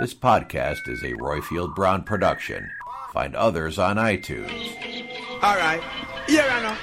This 0.00 0.14
podcast 0.14 0.88
is 0.88 1.02
a 1.02 1.12
Roifield 1.12 1.74
Brown 1.74 2.04
production. 2.04 2.70
Find 3.12 3.36
others 3.36 3.78
on 3.78 3.96
iTunes. 3.96 4.50
All 5.42 5.56
right. 5.56 5.82
Here 6.26 6.46
I 6.50 6.62
know. 6.62 6.76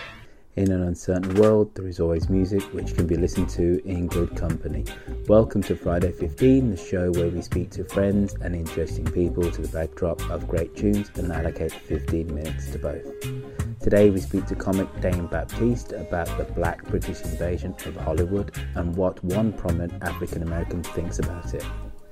In 0.55 0.71
an 0.71 0.83
uncertain 0.83 1.33
world, 1.35 1.73
there 1.73 1.87
is 1.87 1.99
always 1.99 2.29
music 2.29 2.61
which 2.73 2.93
can 2.95 3.07
be 3.07 3.15
listened 3.15 3.49
to 3.49 3.81
in 3.87 4.07
good 4.07 4.35
company. 4.35 4.85
Welcome 5.27 5.63
to 5.63 5.75
Friday 5.75 6.11
15, 6.11 6.71
the 6.71 6.77
show 6.77 7.11
where 7.11 7.29
we 7.29 7.41
speak 7.41 7.71
to 7.71 7.83
friends 7.85 8.35
and 8.41 8.55
interesting 8.55 9.05
people 9.05 9.49
to 9.49 9.61
the 9.61 9.67
backdrop 9.69 10.21
of 10.29 10.47
great 10.47 10.75
tunes 10.75 11.09
and 11.15 11.31
allocate 11.31 11.71
15 11.71 12.33
minutes 12.33 12.71
to 12.71 12.77
both. 12.79 13.56
Today 13.89 14.09
we 14.09 14.19
speak 14.19 14.45
to 14.47 14.55
comic 14.55 14.89
Dane 14.99 15.27
Baptiste 15.27 15.93
about 15.93 16.27
the 16.37 16.43
black 16.43 16.83
British 16.87 17.21
invasion 17.21 17.73
of 17.85 17.95
Hollywood 17.95 18.53
and 18.75 18.93
what 18.97 19.23
one 19.23 19.53
prominent 19.53 20.03
African 20.03 20.43
American 20.43 20.83
thinks 20.83 21.19
about 21.19 21.53
it. 21.53 21.63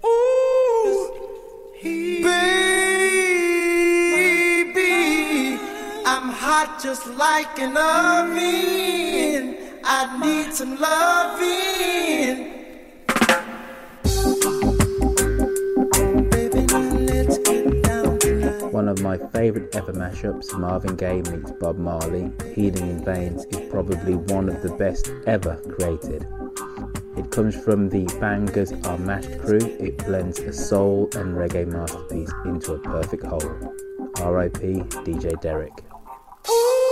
Oh, 0.02 1.12
baby, 1.84 2.40
I'm 6.06 6.30
hot 6.30 6.80
just 6.82 7.08
like 7.08 7.60
an 7.60 7.76
oven. 7.76 9.58
I 9.84 10.18
need 10.24 10.54
some 10.54 10.80
loving. 10.80 12.55
One 18.86 18.96
of 19.00 19.02
my 19.02 19.18
favourite 19.30 19.76
ever 19.76 19.94
mashups, 19.94 20.56
Marvin 20.60 20.96
Gaye 20.96 21.24
meets 21.24 21.52
Bob 21.54 21.80
Marley, 21.80 22.32
Healing 22.54 22.88
in 22.88 23.04
Veins, 23.04 23.44
is 23.46 23.68
probably 23.72 24.14
one 24.14 24.48
of 24.48 24.62
the 24.62 24.76
best 24.76 25.12
ever 25.26 25.56
created. 25.76 26.28
It 27.18 27.32
comes 27.32 27.56
from 27.56 27.90
the 27.90 28.06
Bangers 28.20 28.74
Are 28.86 29.00
Mashed 29.00 29.40
crew. 29.40 29.58
It 29.80 29.98
blends 30.06 30.38
a 30.38 30.54
soul 30.54 31.10
and 31.16 31.34
reggae 31.34 31.66
masterpiece 31.66 32.32
into 32.46 32.74
a 32.74 32.80
perfect 32.80 33.26
whole. 33.26 33.42
R.I.P. 34.18 34.84
DJ 35.02 35.42
Derek. 35.42 35.74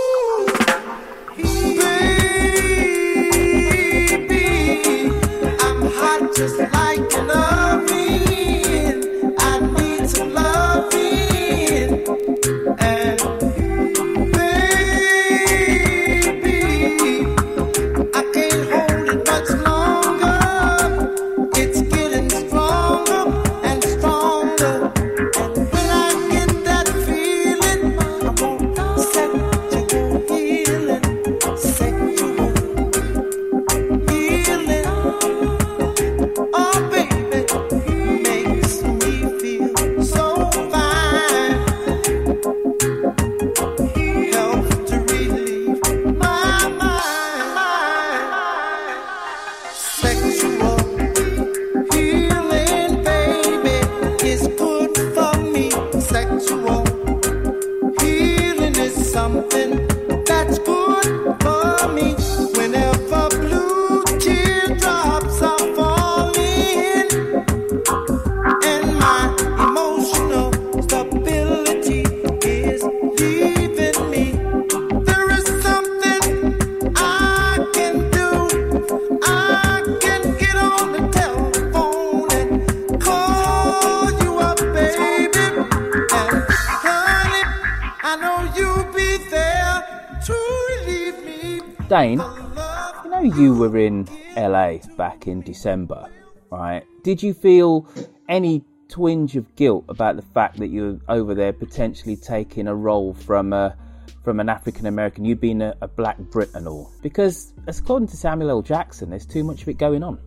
You 92.12 93.10
know 93.10 93.22
you 93.22 93.54
were 93.54 93.78
in 93.78 94.06
LA 94.36 94.78
back 94.96 95.26
in 95.26 95.40
December, 95.40 96.10
right? 96.50 96.84
Did 97.02 97.22
you 97.22 97.32
feel 97.32 97.88
any 98.28 98.62
twinge 98.88 99.36
of 99.36 99.56
guilt 99.56 99.84
about 99.88 100.16
the 100.16 100.22
fact 100.22 100.58
that 100.58 100.68
you're 100.68 101.00
over 101.08 101.34
there 101.34 101.52
potentially 101.52 102.16
taking 102.16 102.68
a 102.68 102.74
role 102.74 103.14
from 103.14 103.52
a 103.52 103.76
from 104.22 104.40
an 104.40 104.48
African 104.48 104.86
American, 104.86 105.24
you 105.24 105.34
being 105.34 105.62
a, 105.62 105.74
a 105.80 105.88
black 105.88 106.18
Brit 106.18 106.50
and 106.54 106.68
all? 106.68 106.92
Because 107.02 107.52
according 107.66 108.08
to 108.08 108.16
Samuel 108.16 108.50
L. 108.50 108.62
Jackson, 108.62 109.10
there's 109.10 109.26
too 109.26 109.42
much 109.42 109.62
of 109.62 109.68
it 109.68 109.78
going 109.78 110.02
on. 110.02 110.18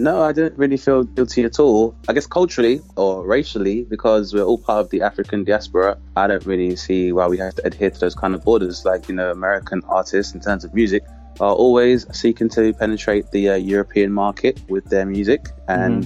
No, 0.00 0.22
I 0.22 0.30
didn't 0.30 0.56
really 0.56 0.76
feel 0.76 1.02
guilty 1.02 1.42
at 1.42 1.58
all. 1.58 1.96
I 2.08 2.12
guess 2.12 2.24
culturally 2.24 2.80
or 2.94 3.26
racially, 3.26 3.82
because 3.82 4.32
we're 4.32 4.44
all 4.44 4.56
part 4.56 4.78
of 4.84 4.90
the 4.90 5.02
African 5.02 5.42
diaspora, 5.42 5.98
I 6.16 6.28
don't 6.28 6.46
really 6.46 6.76
see 6.76 7.10
why 7.10 7.26
we 7.26 7.36
have 7.38 7.56
to 7.56 7.66
adhere 7.66 7.90
to 7.90 7.98
those 7.98 8.14
kind 8.14 8.36
of 8.36 8.44
borders. 8.44 8.84
Like, 8.84 9.08
you 9.08 9.16
know, 9.16 9.32
American 9.32 9.82
artists 9.88 10.34
in 10.34 10.40
terms 10.40 10.64
of 10.64 10.72
music 10.72 11.02
are 11.40 11.52
always 11.52 12.06
seeking 12.16 12.48
to 12.50 12.72
penetrate 12.74 13.32
the 13.32 13.48
uh, 13.48 13.54
European 13.56 14.12
market 14.12 14.60
with 14.68 14.84
their 14.84 15.04
music. 15.04 15.48
And, 15.66 16.04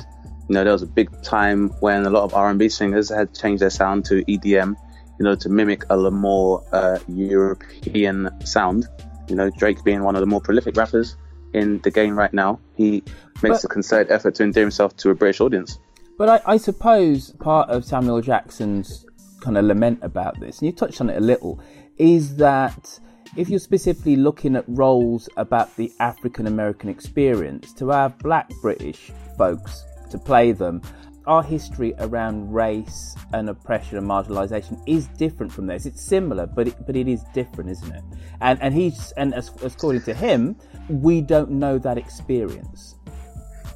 you 0.48 0.54
know, 0.54 0.64
there 0.64 0.72
was 0.72 0.82
a 0.82 0.86
big 0.86 1.10
time 1.22 1.68
when 1.80 2.06
a 2.06 2.10
lot 2.10 2.24
of 2.24 2.32
R&B 2.32 2.70
singers 2.70 3.10
had 3.10 3.34
changed 3.34 3.60
their 3.60 3.70
sound 3.70 4.06
to 4.06 4.24
EDM, 4.24 4.74
you 5.18 5.24
know, 5.24 5.34
to 5.34 5.50
mimic 5.50 5.84
a 5.90 5.96
little 5.96 6.12
more 6.12 6.64
uh, 6.72 6.98
European 7.08 8.30
sound. 8.46 8.86
You 9.28 9.36
know, 9.36 9.50
Drake 9.50 9.84
being 9.84 10.02
one 10.02 10.16
of 10.16 10.20
the 10.20 10.26
more 10.26 10.40
prolific 10.40 10.78
rappers 10.78 11.14
in 11.52 11.80
the 11.80 11.90
game 11.90 12.16
right 12.16 12.32
now, 12.32 12.58
he 12.74 13.02
makes 13.42 13.62
But- 13.62 13.64
a 13.64 13.68
concerted 13.68 14.12
effort 14.12 14.34
to 14.36 14.44
endear 14.44 14.62
himself 14.62 14.96
to 14.98 15.10
a 15.10 15.14
British 15.14 15.40
audience. 15.40 15.78
But 16.18 16.28
I, 16.28 16.52
I 16.54 16.56
suppose 16.56 17.32
part 17.40 17.70
of 17.70 17.84
Samuel 17.84 18.20
Jackson's 18.20 19.06
kind 19.40 19.58
of 19.58 19.64
lament 19.64 19.98
about 20.02 20.38
this, 20.40 20.58
and 20.58 20.66
you 20.66 20.72
touched 20.72 21.00
on 21.00 21.10
it 21.10 21.16
a 21.16 21.20
little, 21.20 21.60
is 21.98 22.36
that 22.36 23.00
if 23.36 23.48
you're 23.48 23.58
specifically 23.58 24.16
looking 24.16 24.56
at 24.56 24.64
roles 24.68 25.28
about 25.36 25.74
the 25.76 25.90
African 26.00 26.46
American 26.46 26.90
experience, 26.90 27.72
to 27.74 27.88
have 27.88 28.18
black 28.18 28.50
British 28.60 29.10
folks 29.38 29.84
to 30.10 30.18
play 30.18 30.52
them, 30.52 30.82
our 31.26 31.42
history 31.42 31.94
around 31.98 32.52
race 32.52 33.14
and 33.32 33.48
oppression 33.48 33.96
and 33.96 34.08
marginalisation 34.08 34.80
is 34.86 35.06
different 35.16 35.52
from 35.52 35.66
theirs. 35.66 35.86
It's 35.86 36.02
similar, 36.02 36.46
but 36.46 36.68
it, 36.68 36.86
but 36.86 36.96
it 36.96 37.08
is 37.08 37.22
different, 37.32 37.70
isn't 37.70 37.92
it? 37.92 38.02
And 38.40 38.60
and 38.60 38.74
he's 38.74 39.12
and 39.16 39.34
as, 39.34 39.50
according 39.62 40.02
to 40.02 40.14
him, 40.14 40.56
we 40.88 41.20
don't 41.20 41.50
know 41.50 41.78
that 41.78 41.98
experience. 41.98 42.96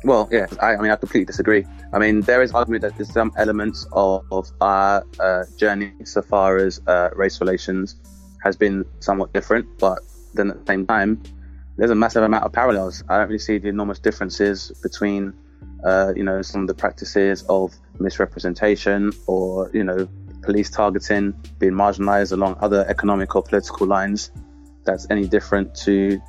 Well, 0.04 0.28
yeah, 0.30 0.46
I, 0.60 0.76
I 0.76 0.80
mean, 0.80 0.90
I 0.90 0.96
completely 0.96 1.24
disagree. 1.24 1.66
I 1.92 1.98
mean, 1.98 2.20
there 2.20 2.42
is 2.42 2.52
argument 2.52 2.82
that 2.82 2.96
there's 2.96 3.12
some 3.12 3.32
elements 3.36 3.86
of, 3.92 4.24
of 4.30 4.50
our 4.60 5.04
uh, 5.18 5.44
journey 5.56 5.92
so 6.04 6.22
far 6.22 6.58
as 6.58 6.80
uh, 6.86 7.10
race 7.14 7.40
relations 7.40 7.96
has 8.44 8.56
been 8.56 8.84
somewhat 9.00 9.32
different, 9.32 9.66
but 9.78 9.98
then 10.34 10.50
at 10.50 10.60
the 10.60 10.66
same 10.66 10.86
time, 10.86 11.22
there's 11.76 11.90
a 11.90 11.94
massive 11.94 12.22
amount 12.22 12.44
of 12.44 12.52
parallels. 12.52 13.02
I 13.08 13.18
don't 13.18 13.28
really 13.28 13.38
see 13.38 13.58
the 13.58 13.68
enormous 13.68 13.98
differences 13.98 14.70
between, 14.82 15.34
uh, 15.84 16.12
you 16.14 16.22
know, 16.22 16.42
some 16.42 16.62
of 16.62 16.68
the 16.68 16.74
practices 16.74 17.44
of 17.48 17.74
misrepresentation 17.98 19.12
or, 19.26 19.70
you 19.72 19.82
know, 19.84 20.08
police 20.42 20.70
targeting, 20.70 21.34
being 21.58 21.72
marginalized 21.72 22.32
along 22.32 22.56
other 22.60 22.86
economic 22.88 23.34
or 23.34 23.42
political 23.42 23.86
lines 23.86 24.30
that's 24.84 25.06
any 25.10 25.26
different 25.26 25.74
to 25.74 26.20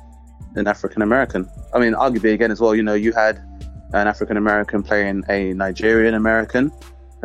an 0.54 0.66
African 0.66 1.02
American. 1.02 1.48
I 1.74 1.78
mean, 1.78 1.94
arguably 1.94 2.32
again 2.34 2.50
as 2.50 2.60
well, 2.60 2.74
you 2.74 2.82
know, 2.82 2.94
you 2.94 3.12
had 3.12 3.38
an 3.92 4.06
African 4.06 4.36
American 4.36 4.82
playing 4.82 5.24
a 5.28 5.52
Nigerian 5.54 6.14
American, 6.14 6.72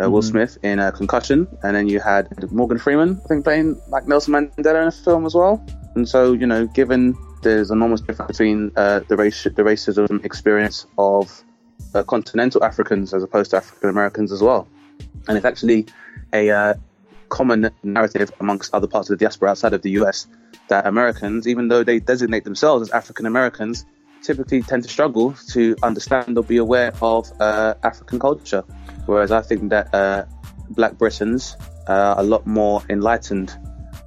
uh, 0.02 0.10
Will 0.10 0.22
Smith, 0.22 0.58
in 0.64 0.80
a 0.80 0.92
concussion, 0.92 1.48
and 1.64 1.76
then 1.76 1.88
you 1.88 2.00
had 2.00 2.28
Morgan 2.52 2.78
Freeman, 2.78 3.20
I 3.26 3.28
think, 3.28 3.44
playing 3.44 3.80
like 3.90 4.08
Nelson 4.08 4.34
Mandela 4.34 4.82
in 4.82 4.88
a 4.88 4.92
film 4.92 5.26
as 5.26 5.36
well. 5.36 5.64
And 5.96 6.08
so, 6.08 6.34
you 6.34 6.48
know, 6.48 6.68
given 6.68 7.16
there's 7.44 7.72
enormous 7.72 8.02
difference 8.02 8.32
between 8.32 8.72
uh, 8.76 9.02
the 9.08 9.18
race, 9.18 9.44
the 9.44 9.64
racism 9.64 10.24
experience 10.24 10.86
of 10.98 11.44
uh, 11.94 12.04
continental 12.04 12.64
Africans 12.64 13.14
as 13.14 13.24
opposed 13.24 13.52
to 13.52 13.58
African 13.58 13.90
Americans 13.90 14.32
as 14.32 14.42
well, 14.42 14.68
and 15.28 15.38
it's 15.38 15.46
actually 15.46 15.86
a 16.32 16.50
uh, 16.50 16.74
common 17.30 17.70
narrative 17.84 18.32
amongst 18.40 18.74
other 18.74 18.88
parts 18.88 19.10
of 19.10 19.18
the 19.18 19.24
diaspora 19.24 19.50
outside 19.50 19.74
of 19.74 19.82
the 19.82 19.92
US 19.92 20.28
that 20.70 20.88
Americans, 20.88 21.48
even 21.48 21.68
though 21.68 21.84
they 21.84 22.00
designate 22.00 22.44
themselves 22.44 22.90
as 22.90 22.92
African 22.92 23.26
Americans, 23.26 23.86
typically 24.22 24.62
tend 24.62 24.84
to 24.84 24.90
struggle 24.90 25.36
to 25.50 25.76
understand 25.84 26.38
or 26.38 26.44
be 26.44 26.58
aware 26.58 26.94
of 27.02 27.30
uh, 27.40 27.74
African 27.84 28.20
culture. 28.20 28.64
Whereas 29.06 29.32
I 29.32 29.42
think 29.42 29.70
that 29.70 29.94
uh, 29.94 30.26
Black 30.70 30.98
Britons 30.98 31.58
are 31.88 32.20
a 32.20 32.24
lot 32.24 32.48
more 32.48 32.82
enlightened 32.90 33.54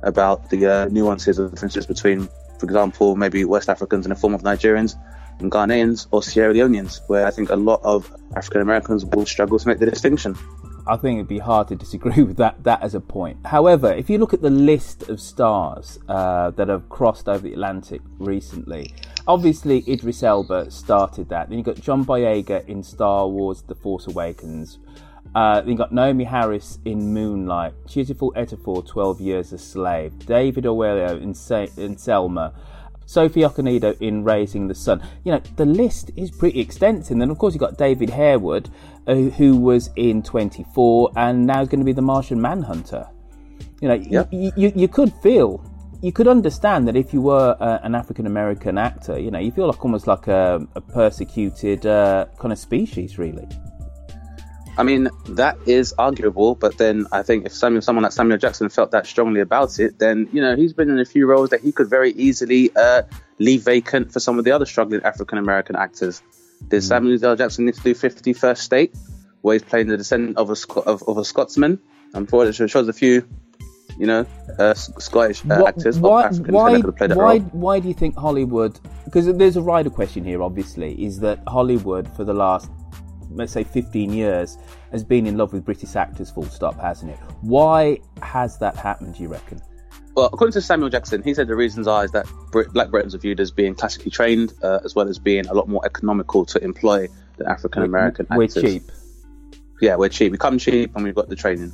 about 0.03 0.51
the 0.51 0.67
uh, 0.67 0.85
nuances 0.87 1.39
of 1.39 1.51
differences 1.51 1.87
between, 1.87 2.29
for 2.59 2.65
example, 2.65 3.17
maybe 3.17 3.45
West 3.45 3.69
Africans 3.69 4.07
in 4.07 4.11
the 4.11 4.17
form 4.17 4.35
of 4.35 4.43
Nigerians 4.43 4.97
and 5.41 5.53
Ghanaians 5.53 6.07
or 6.11 6.23
Sierra 6.23 6.55
Leoneans, 6.55 7.01
where 7.09 7.27
I 7.27 7.31
think 7.31 7.51
a 7.51 7.57
lot 7.57 7.81
of 7.83 8.11
African 8.35 8.63
Americans 8.63 9.05
will 9.05 9.27
struggle 9.27 9.59
to 9.59 9.69
make 9.69 9.79
the 9.79 9.87
distinction. 9.87 10.35
I 10.89 10.97
think 10.97 11.17
it'd 11.17 11.29
be 11.29 11.39
hard 11.39 11.69
to 11.69 11.77
disagree 11.77 12.23
with 12.29 12.37
that 12.37 12.63
that 12.65 12.83
as 12.83 12.95
a 12.95 13.01
point. 13.01 13.39
However, 13.45 13.93
if 13.93 14.09
you 14.09 14.19
look 14.19 14.33
at 14.33 14.43
the 14.43 14.51
list 14.51 15.09
of 15.09 15.21
stars 15.21 15.99
uh, 16.09 16.51
that 16.53 16.69
have 16.69 16.89
crossed 16.89 17.29
over 17.29 17.41
the 17.41 17.53
Atlantic 17.53 18.01
recently, 18.19 18.95
obviously 19.27 19.85
Idris 19.89 20.23
Elba 20.23 20.71
started 20.71 21.29
that. 21.31 21.49
Then 21.49 21.59
you've 21.59 21.67
got 21.67 21.81
John 21.81 22.05
Boyega 22.05 22.67
in 22.69 22.83
Star 22.83 23.27
Wars: 23.29 23.63
The 23.63 23.75
Force 23.75 24.07
Awakens. 24.07 24.79
Uh, 25.35 25.61
then 25.61 25.71
you 25.71 25.77
got 25.77 25.93
Naomie 25.93 26.27
Harris 26.27 26.79
in 26.87 27.13
Moonlight, 27.13 27.75
Chiwetel 27.87 28.33
Ejiofor, 28.35 28.87
12 28.87 29.21
Years 29.21 29.53
a 29.53 29.59
Slave, 29.59 30.19
David 30.25 30.65
Oyelowo 30.65 31.21
in, 31.21 31.83
in 31.83 31.99
Selma, 31.99 32.55
Sophie 33.07 33.41
Okonedo 33.41 33.97
in 34.01 34.25
Raising 34.25 34.69
the 34.69 34.75
Sun. 34.75 35.01
You 35.25 35.33
know, 35.33 35.41
the 35.57 35.65
list 35.65 36.11
is 36.17 36.31
pretty 36.31 36.61
extensive. 36.61 37.13
And 37.13 37.21
then, 37.21 37.31
of 37.31 37.39
course, 37.39 37.55
you've 37.55 37.61
got 37.61 37.79
David 37.79 38.11
Harewood, 38.11 38.69
uh, 39.07 39.15
who 39.15 39.57
was 39.57 39.91
in 39.97 40.23
24 40.23 41.13
and 41.17 41.47
now 41.47 41.63
is 41.63 41.69
going 41.69 41.79
to 41.81 41.85
be 41.85 41.93
the 41.93 42.03
Martian 42.03 42.41
Manhunter. 42.41 43.07
You 43.81 43.89
know, 43.89 43.95
Yep. 43.95 44.29
you, 44.33 44.53
you, 44.57 44.73
you 44.75 44.89
could 44.89 45.13
feel, 45.23 45.65
you 46.03 46.13
could 46.13 46.27
understand 46.29 46.87
that 46.89 46.97
if 46.97 47.15
you 47.15 47.21
were 47.23 47.57
uh, 47.61 47.79
an 47.83 47.95
African 47.95 48.27
American 48.27 48.77
actor, 48.79 49.19
you 49.19 49.31
know, 49.31 49.39
you 49.39 49.53
feel 49.53 49.67
like 49.69 49.85
almost 49.85 50.07
like 50.07 50.27
a, 50.27 50.67
a 50.75 50.81
persecuted 50.81 51.87
uh, 51.87 52.27
kind 52.39 52.53
of 52.53 52.59
species, 52.59 53.19
really. 53.19 53.47
I 54.79 54.83
mean, 54.83 55.09
that 55.31 55.57
is 55.67 55.95
arguable, 55.99 56.55
but 56.55 56.77
then 56.77 57.07
I 57.11 57.23
think 57.23 57.47
if 57.47 57.53
Samuel, 57.53 57.81
someone 57.81 58.03
like 58.03 58.13
Samuel 58.13 58.37
Jackson 58.39 58.69
felt 58.69 58.91
that 58.91 59.07
strongly 59.07 59.41
about 59.41 59.79
it, 59.79 59.99
then, 59.99 60.29
you 60.33 60.43
know, 60.43 60.55
he's 60.55 60.75
been 60.75 60.91
in 60.91 60.99
a 60.99 61.05
few 61.05 61.27
roles 61.27 61.51
that 61.51 61.63
he 61.63 61.73
could 61.73 61.89
very 61.89 62.13
easily 62.13 62.71
uh, 62.77 63.03
leave 63.39 63.63
vacant 63.63 64.13
for 64.13 64.21
some 64.21 64.39
of 64.39 64.45
the 64.45 64.53
other 64.53 64.67
struggling 64.67 65.03
African 65.03 65.39
American 65.39 65.77
actors. 65.77 66.23
Did 66.69 66.83
Samuel 66.83 67.23
L. 67.25 67.37
Jackson 67.37 67.67
need 67.67 67.75
to 67.75 67.83
do 67.83 67.95
51st 67.95 68.59
State, 68.59 68.95
where 69.41 69.55
he's 69.55 69.63
playing 69.63 69.89
the 69.89 69.97
descendant 69.97 70.37
of 70.37 70.51
a, 70.51 70.57
Sc- 70.57 70.87
of, 70.87 71.03
of 71.07 71.19
a 71.19 71.25
Scotsman? 71.25 71.79
I'm 72.15 72.27
sure 72.27 72.47
it 72.47 72.55
shows 72.55 72.89
a 72.89 72.93
few, 72.93 73.27
you 73.99 74.07
know, 74.07 74.27
uh, 74.59 74.75
Scottish 74.75 75.43
uh, 75.45 75.57
Wha- 75.61 75.69
actors 75.69 75.99
why, 75.99 76.29
why, 76.31 76.73
that 76.73 76.77
could 76.79 76.87
have 76.87 76.97
played 76.97 77.11
that 77.11 77.17
why, 77.17 77.37
role. 77.37 77.41
why 77.53 77.81
do 77.81 77.89
you 77.89 77.95
think 77.95 78.17
Hollywood? 78.17 78.79
Because 79.05 79.27
there's 79.27 79.57
a 79.57 79.63
wider 79.63 79.91
question 79.91 80.25
here. 80.25 80.43
Obviously, 80.43 81.03
is 81.03 81.21
that 81.21 81.41
Hollywood 81.47 82.09
for 82.17 82.25
the 82.25 82.35
last, 82.35 82.71
let's 83.31 83.53
say, 83.53 83.65
15 83.65 84.13
years 84.13 84.59
has 84.93 85.05
been 85.05 85.27
in 85.27 85.37
love 85.37 85.53
with 85.53 85.65
British 85.65 85.97
actors. 85.97 86.31
Full 86.31 86.45
stop, 86.45 86.81
hasn't 86.81 87.13
it? 87.13 87.19
Why 87.41 88.01
has 88.23 88.59
that 88.59 88.77
happened? 88.77 89.17
Do 89.17 89.23
you 89.23 89.29
reckon? 89.29 89.61
Well, 90.15 90.27
according 90.33 90.53
to 90.53 90.63
Samuel 90.63 90.89
Jackson, 90.89 91.23
he 91.23 91.35
said 91.35 91.47
the 91.47 91.57
reasons 91.57 91.87
are 91.87 92.05
is 92.05 92.11
that 92.13 92.27
Brit- 92.51 92.73
Black 92.73 92.91
Britons 92.91 93.15
are 93.15 93.19
viewed 93.19 93.39
as 93.39 93.51
being 93.51 93.75
classically 93.75 94.11
trained, 94.11 94.55
uh, 94.63 94.79
as 94.83 94.95
well 94.95 95.09
as 95.09 95.19
being 95.19 95.47
a 95.47 95.53
lot 95.55 95.69
more 95.69 95.85
economical 95.85 96.47
to 96.47 96.65
employ 96.65 97.09
than 97.37 97.47
African 97.47 97.83
American 97.83 98.27
actors. 98.31 98.57
We're 98.57 98.63
cheap. 98.63 98.83
Yeah, 99.83 99.97
we're 99.97 100.09
cheap. 100.09 100.33
We 100.33 100.39
come 100.39 100.59
cheap, 100.59 100.95
and 100.95 101.05
we've 101.05 101.15
got 101.15 101.29
the 101.29 101.37
training. 101.37 101.73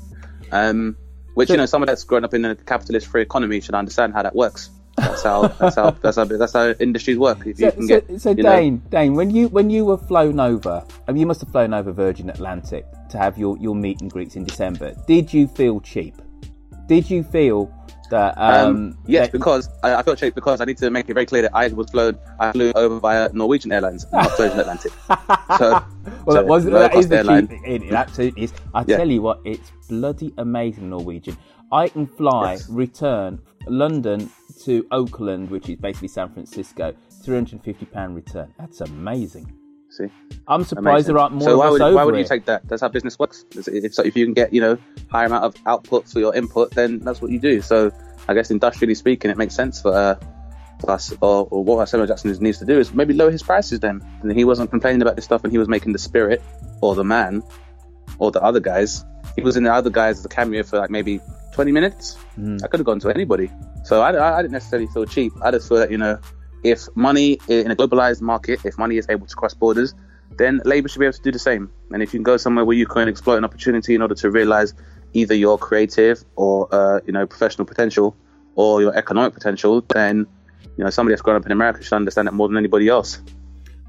Um, 0.50 0.96
which 1.34 1.48
So- 1.48 1.54
you 1.54 1.58
know, 1.58 1.66
someone 1.66 1.86
that's 1.86 2.02
grown 2.02 2.24
up 2.24 2.34
in 2.34 2.44
a 2.44 2.56
capitalist-free 2.56 3.22
economy 3.22 3.60
should 3.60 3.76
understand 3.76 4.12
how 4.12 4.22
that 4.22 4.34
works. 4.34 4.70
That's 5.02 5.22
how 5.22 5.48
that's 5.48 5.76
how 5.76 5.90
that's 5.90 6.16
how 6.16 6.24
that's 6.24 6.52
how 6.52 6.70
industries 6.80 7.18
work. 7.18 7.40
If 7.46 7.58
you 7.60 7.66
So, 7.66 7.70
can 7.72 7.82
so, 7.82 8.00
get, 8.00 8.20
so 8.20 8.30
you 8.30 8.42
know- 8.42 8.56
Dane, 8.56 8.82
Dane, 8.90 9.14
when 9.14 9.30
you 9.30 9.48
when 9.48 9.68
you 9.70 9.84
were 9.84 9.98
flown 9.98 10.38
over, 10.40 10.84
I 11.08 11.12
mean, 11.12 11.20
you 11.20 11.26
must 11.26 11.40
have 11.40 11.50
flown 11.50 11.74
over 11.74 11.92
Virgin 11.92 12.30
Atlantic 12.30 12.86
to 13.10 13.18
have 13.18 13.36
your, 13.38 13.56
your 13.58 13.74
meet 13.74 14.00
and 14.00 14.10
greets 14.10 14.36
in 14.36 14.44
December. 14.44 14.94
Did 15.06 15.32
you 15.32 15.46
feel 15.48 15.80
cheap? 15.80 16.14
Did 16.86 17.10
you 17.10 17.22
feel 17.22 17.72
that? 18.10 18.34
Um, 18.38 18.66
Um, 18.76 18.98
yes, 19.06 19.26
that- 19.26 19.32
because 19.32 19.68
I, 19.82 19.94
I 19.96 20.02
felt 20.02 20.18
cheap 20.18 20.34
because 20.34 20.60
I 20.60 20.64
need 20.66 20.78
to 20.78 20.90
make 20.90 21.08
it 21.08 21.14
very 21.14 21.26
clear 21.26 21.42
that 21.42 21.54
I 21.54 21.68
was 21.68 21.90
flown. 21.90 22.16
I 22.38 22.52
flew 22.52 22.72
over 22.74 22.98
via 23.00 23.28
Norwegian 23.32 23.72
Airlines, 23.72 24.06
not 24.12 24.30
Virgin 24.36 24.60
Atlantic. 24.60 24.92
So, 25.08 25.14
Well, 26.26 26.36
that 26.36 26.44
so 26.44 26.44
was 26.44 26.64
that 26.66 26.94
is 26.94 27.08
the 27.08 27.22
cheap. 27.22 27.60
It, 27.66 27.82
it 27.84 27.92
absolutely 27.92 28.44
is. 28.44 28.52
I 28.74 28.84
Yeah. 28.86 28.96
tell 28.98 29.10
you 29.10 29.22
what, 29.22 29.40
it's 29.44 29.70
bloody 29.88 30.32
amazing 30.38 30.90
Norwegian. 30.90 31.36
I 31.70 31.88
can 31.88 32.06
fly, 32.06 32.52
Yes. 32.52 32.68
return 32.68 33.38
London 33.66 34.28
to 34.64 34.86
Oakland, 34.90 35.50
which 35.50 35.68
is 35.68 35.76
basically 35.76 36.08
San 36.08 36.32
Francisco, 36.32 36.94
three 37.22 37.34
hundred 37.34 37.54
and 37.54 37.64
fifty 37.64 37.86
pound 37.86 38.14
return. 38.16 38.52
That's 38.58 38.80
amazing. 38.80 39.52
See, 39.90 40.08
I'm 40.48 40.64
surprised 40.64 40.86
amazing. 40.86 41.14
there 41.14 41.22
aren't 41.22 41.34
more 41.34 41.48
So 41.48 41.58
why 41.58 41.68
would 41.68 41.94
why 41.94 42.04
would 42.04 42.16
you 42.16 42.24
take 42.24 42.46
that? 42.46 42.66
That's 42.66 42.80
how 42.80 42.88
business 42.88 43.18
works. 43.18 43.44
If, 43.54 43.68
if, 43.68 44.16
you 44.16 44.24
can 44.24 44.32
get 44.32 44.52
you 44.52 44.60
know 44.60 44.78
higher 45.10 45.26
amount 45.26 45.44
of 45.44 45.54
output 45.66 46.08
for 46.08 46.18
your 46.18 46.34
input, 46.34 46.70
then 46.70 46.98
that's 47.00 47.20
what 47.20 47.30
you 47.30 47.38
do. 47.38 47.60
So 47.60 47.90
I 48.26 48.34
guess 48.34 48.50
industrially 48.50 48.94
speaking, 48.94 49.30
it 49.30 49.36
makes 49.36 49.54
sense 49.54 49.82
for 49.82 49.92
uh, 49.92 50.14
us 50.88 51.12
or, 51.20 51.46
or 51.50 51.62
what 51.62 51.86
Samuel 51.88 52.06
Jackson 52.06 52.34
needs 52.40 52.58
to 52.58 52.64
do 52.64 52.78
is 52.78 52.94
maybe 52.94 53.12
lower 53.12 53.30
his 53.30 53.42
prices. 53.42 53.80
Then 53.80 54.00
and 54.22 54.32
he 54.32 54.44
wasn't 54.44 54.70
complaining 54.70 55.02
about 55.02 55.16
this 55.16 55.24
stuff, 55.24 55.44
and 55.44 55.52
he 55.52 55.58
was 55.58 55.68
making 55.68 55.92
the 55.92 55.98
spirit 55.98 56.42
or 56.80 56.94
the 56.94 57.04
man 57.04 57.42
or 58.18 58.30
the 58.30 58.42
other 58.42 58.60
guys. 58.60 59.04
He 59.36 59.42
was 59.42 59.56
in 59.56 59.64
the 59.64 59.72
other 59.72 59.90
guys 59.90 60.18
as 60.18 60.24
a 60.24 60.28
cameo 60.28 60.62
for 60.62 60.78
like 60.78 60.90
maybe 60.90 61.20
20 61.52 61.72
minutes. 61.72 62.16
I 62.62 62.66
could 62.66 62.80
have 62.80 62.86
gone 62.86 63.00
to 63.00 63.10
anybody. 63.10 63.50
So 63.84 64.00
I, 64.02 64.12
I, 64.12 64.38
I 64.38 64.42
didn't 64.42 64.52
necessarily 64.52 64.88
feel 64.88 65.04
cheap. 65.04 65.32
I 65.42 65.50
just 65.50 65.68
feel 65.68 65.78
that, 65.78 65.90
you 65.90 65.98
know, 65.98 66.18
if 66.64 66.88
money 66.94 67.38
in 67.48 67.70
a 67.70 67.76
globalized 67.76 68.20
market, 68.20 68.60
if 68.64 68.78
money 68.78 68.96
is 68.96 69.06
able 69.08 69.26
to 69.26 69.34
cross 69.34 69.54
borders, 69.54 69.94
then 70.36 70.60
labor 70.64 70.88
should 70.88 71.00
be 71.00 71.06
able 71.06 71.14
to 71.14 71.22
do 71.22 71.32
the 71.32 71.38
same. 71.38 71.70
And 71.92 72.02
if 72.02 72.12
you 72.14 72.18
can 72.18 72.24
go 72.24 72.36
somewhere 72.36 72.64
where 72.64 72.76
you 72.76 72.86
can 72.86 73.08
exploit 73.08 73.36
an 73.36 73.44
opportunity 73.44 73.94
in 73.94 74.02
order 74.02 74.14
to 74.14 74.30
realize 74.30 74.74
either 75.12 75.34
your 75.34 75.58
creative 75.58 76.24
or, 76.36 76.68
uh, 76.74 77.00
you 77.04 77.12
know, 77.12 77.26
professional 77.26 77.66
potential 77.66 78.16
or 78.54 78.80
your 78.80 78.96
economic 78.96 79.34
potential, 79.34 79.82
then, 79.88 80.26
you 80.76 80.84
know, 80.84 80.90
somebody 80.90 81.12
that's 81.12 81.22
grown 81.22 81.36
up 81.36 81.46
in 81.46 81.52
America 81.52 81.82
should 81.82 81.96
understand 81.96 82.28
it 82.28 82.32
more 82.32 82.48
than 82.48 82.56
anybody 82.56 82.88
else. 82.88 83.20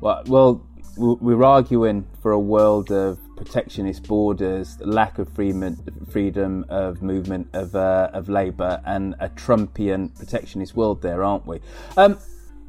Well, 0.02 0.24
well, 0.28 0.68
we're 0.98 1.44
arguing 1.44 2.06
for 2.22 2.32
a 2.32 2.40
world 2.40 2.92
of 2.92 3.20
protectionist 3.44 4.08
borders, 4.08 4.80
lack 4.82 5.20
of 5.20 5.28
freedom, 5.30 5.78
freedom 6.12 6.66
of 6.70 7.02
movement 7.02 7.48
of 7.54 7.76
uh, 7.76 8.10
of 8.14 8.30
labour, 8.30 8.82
and 8.86 9.16
a 9.20 9.30
Trumpian 9.30 10.16
protectionist 10.18 10.76
world. 10.76 11.02
There, 11.02 11.24
aren't 11.24 11.46
we? 11.46 11.60
Um, 11.98 12.18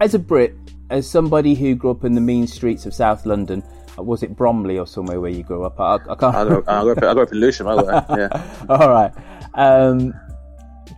as 0.01 0.15
a 0.15 0.19
Brit, 0.19 0.55
as 0.91 1.09
somebody 1.09 1.55
who 1.55 1.75
grew 1.75 1.91
up 1.91 2.05
in 2.05 2.15
the 2.15 2.21
mean 2.21 2.47
streets 2.47 2.87
of 2.87 2.95
South 2.95 3.25
London, 3.27 3.63
was 3.97 4.23
it 4.23 4.37
Bromley 4.37 4.79
or 4.79 4.87
somewhere 4.87 5.21
where 5.21 5.31
you 5.31 5.43
grew 5.43 5.65
up? 5.65 5.79
I, 5.81 5.95
I 5.95 6.15
can't. 6.17 6.35
I 6.37 6.45
grew, 6.45 6.65
I 6.67 6.83
grew, 6.83 6.93
up, 6.93 7.03
I 7.03 7.13
grew 7.15 7.23
up 7.23 7.33
in 7.33 7.39
Lewisham, 7.41 7.69
I 7.69 7.75
yeah. 8.17 8.65
All 8.69 8.91
right, 8.91 9.13
um, 9.55 10.13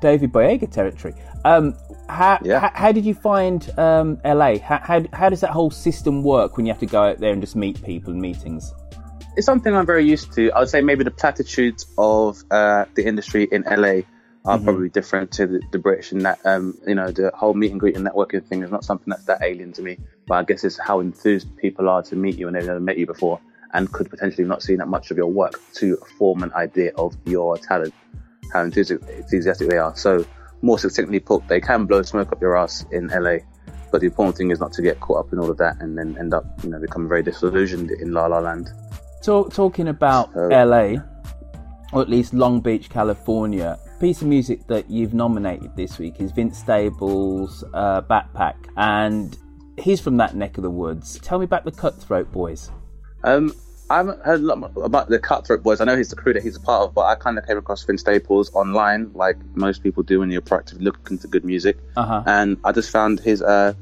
David 0.00 0.32
Boyega 0.32 0.70
territory. 0.70 1.14
Um, 1.44 1.76
how, 2.08 2.38
Yeah. 2.42 2.60
how, 2.60 2.70
how 2.74 2.92
did 2.92 3.04
you 3.04 3.14
find 3.14 3.70
um, 3.78 4.18
LA? 4.24 4.58
How, 4.58 4.78
how 4.82 5.04
how 5.12 5.28
does 5.28 5.40
that 5.40 5.50
whole 5.50 5.70
system 5.70 6.22
work 6.22 6.56
when 6.56 6.66
you 6.66 6.72
have 6.72 6.80
to 6.80 6.86
go 6.86 7.02
out 7.02 7.18
there 7.18 7.32
and 7.32 7.40
just 7.42 7.54
meet 7.56 7.82
people 7.82 8.12
in 8.12 8.20
meetings? 8.20 8.72
It's 9.36 9.46
something 9.46 9.74
I'm 9.74 9.86
very 9.86 10.08
used 10.08 10.32
to. 10.32 10.50
I 10.52 10.60
would 10.60 10.68
say 10.68 10.80
maybe 10.80 11.04
the 11.04 11.10
platitudes 11.10 11.86
of 11.98 12.42
uh, 12.50 12.86
the 12.94 13.06
industry 13.06 13.46
in 13.50 13.62
LA 13.62 14.02
are 14.46 14.58
probably 14.60 14.88
different 14.88 15.32
to 15.32 15.46
the, 15.46 15.60
the 15.72 15.78
British 15.78 16.12
and 16.12 16.22
that, 16.22 16.38
um, 16.44 16.78
you 16.86 16.94
know, 16.94 17.10
the 17.10 17.32
whole 17.34 17.52
meet 17.52 17.72
and 17.72 17.80
greet 17.80 17.96
and 17.96 18.06
networking 18.06 18.46
thing 18.46 18.62
is 18.62 18.70
not 18.70 18.84
something 18.84 19.06
that's 19.08 19.24
that 19.24 19.42
alien 19.42 19.72
to 19.72 19.82
me. 19.82 19.98
But 20.26 20.34
I 20.36 20.42
guess 20.44 20.62
it's 20.62 20.78
how 20.78 21.00
enthused 21.00 21.56
people 21.56 21.88
are 21.88 22.02
to 22.04 22.16
meet 22.16 22.38
you 22.38 22.46
and 22.46 22.54
they've 22.54 22.64
never 22.64 22.78
met 22.78 22.96
you 22.96 23.06
before 23.06 23.40
and 23.72 23.92
could 23.92 24.08
potentially 24.08 24.46
not 24.46 24.62
seen 24.62 24.78
that 24.78 24.86
much 24.86 25.10
of 25.10 25.16
your 25.16 25.26
work 25.26 25.60
to 25.74 25.96
form 26.16 26.44
an 26.44 26.52
idea 26.54 26.92
of 26.96 27.16
your 27.24 27.58
talent, 27.58 27.92
how 28.52 28.62
enthusiastic 28.62 29.68
they 29.68 29.78
are. 29.78 29.96
So 29.96 30.24
more 30.62 30.78
succinctly 30.78 31.18
put, 31.18 31.46
they 31.48 31.60
can 31.60 31.84
blow 31.84 32.02
smoke 32.02 32.30
up 32.30 32.40
your 32.40 32.56
ass 32.56 32.86
in 32.92 33.08
LA. 33.08 33.38
But 33.90 34.00
the 34.00 34.06
important 34.06 34.36
thing 34.36 34.52
is 34.52 34.60
not 34.60 34.72
to 34.74 34.82
get 34.82 35.00
caught 35.00 35.26
up 35.26 35.32
in 35.32 35.40
all 35.40 35.50
of 35.50 35.58
that 35.58 35.80
and 35.80 35.98
then 35.98 36.16
end 36.18 36.34
up, 36.34 36.44
you 36.62 36.70
know, 36.70 36.78
becoming 36.78 37.08
very 37.08 37.24
disillusioned 37.24 37.90
in 37.90 38.12
La 38.12 38.26
La 38.26 38.38
Land. 38.38 38.70
Talk, 39.26 39.52
talking 39.52 39.88
about 39.88 40.36
LA, 40.36 41.02
or 41.92 42.00
at 42.00 42.08
least 42.08 42.32
Long 42.32 42.60
Beach, 42.60 42.88
California, 42.88 43.76
piece 43.98 44.22
of 44.22 44.28
music 44.28 44.64
that 44.68 44.88
you've 44.88 45.14
nominated 45.14 45.74
this 45.74 45.98
week 45.98 46.20
is 46.20 46.30
Vince 46.30 46.58
Staples' 46.58 47.64
uh, 47.74 48.02
BagBak, 48.02 48.54
and 48.76 49.36
he's 49.78 50.00
from 50.00 50.16
that 50.18 50.36
neck 50.36 50.58
of 50.58 50.62
the 50.62 50.70
woods. 50.70 51.18
Tell 51.24 51.40
me 51.40 51.44
about 51.44 51.64
the 51.64 51.72
Cutthroat 51.72 52.30
Boys. 52.30 52.70
Um, 53.24 53.52
I 53.90 53.96
haven't 53.96 54.22
heard 54.22 54.38
a 54.38 54.44
lot 54.44 54.70
about 54.76 55.08
the 55.08 55.18
Cutthroat 55.18 55.64
Boys. 55.64 55.80
I 55.80 55.86
know 55.86 55.96
he's 55.96 56.10
the 56.10 56.14
crew 56.14 56.32
that 56.32 56.44
he's 56.44 56.54
a 56.54 56.60
part 56.60 56.84
of, 56.88 56.94
but 56.94 57.06
I 57.06 57.16
kind 57.16 57.36
of 57.36 57.44
came 57.48 57.58
across 57.58 57.82
Vince 57.82 58.02
Staples 58.02 58.54
online, 58.54 59.10
like 59.12 59.38
most 59.56 59.82
people 59.82 60.04
do 60.04 60.20
when 60.20 60.30
you're 60.30 60.40
proactively 60.40 60.82
looking 60.82 61.18
for 61.18 61.26
good 61.26 61.44
music. 61.44 61.78
Uh-huh. 61.96 62.22
And 62.26 62.58
I 62.62 62.70
just 62.70 62.92
found 62.92 63.18
his 63.18 63.42
uh, 63.42 63.74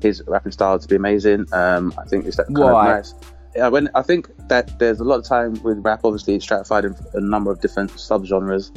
his 0.00 0.22
rapping 0.28 0.52
style 0.52 0.78
to 0.78 0.86
be 0.86 0.94
amazing. 0.94 1.52
Um, 1.52 1.92
I 1.98 2.04
think 2.04 2.24
it's 2.24 2.36
that 2.36 2.46
kind 2.46 2.58
Why? 2.58 2.90
of 2.90 2.96
nice. 2.98 3.14
When 3.54 3.90
I 3.94 4.02
think 4.02 4.30
that 4.48 4.78
there's 4.78 5.00
a 5.00 5.04
lot 5.04 5.18
of 5.18 5.24
time 5.24 5.62
with 5.62 5.78
rap, 5.84 6.00
obviously 6.04 6.34
it's 6.34 6.44
stratified 6.44 6.84
in 6.84 6.96
a 7.14 7.20
number 7.20 7.50
of 7.50 7.60
different 7.60 7.90
subgenres, 7.92 8.70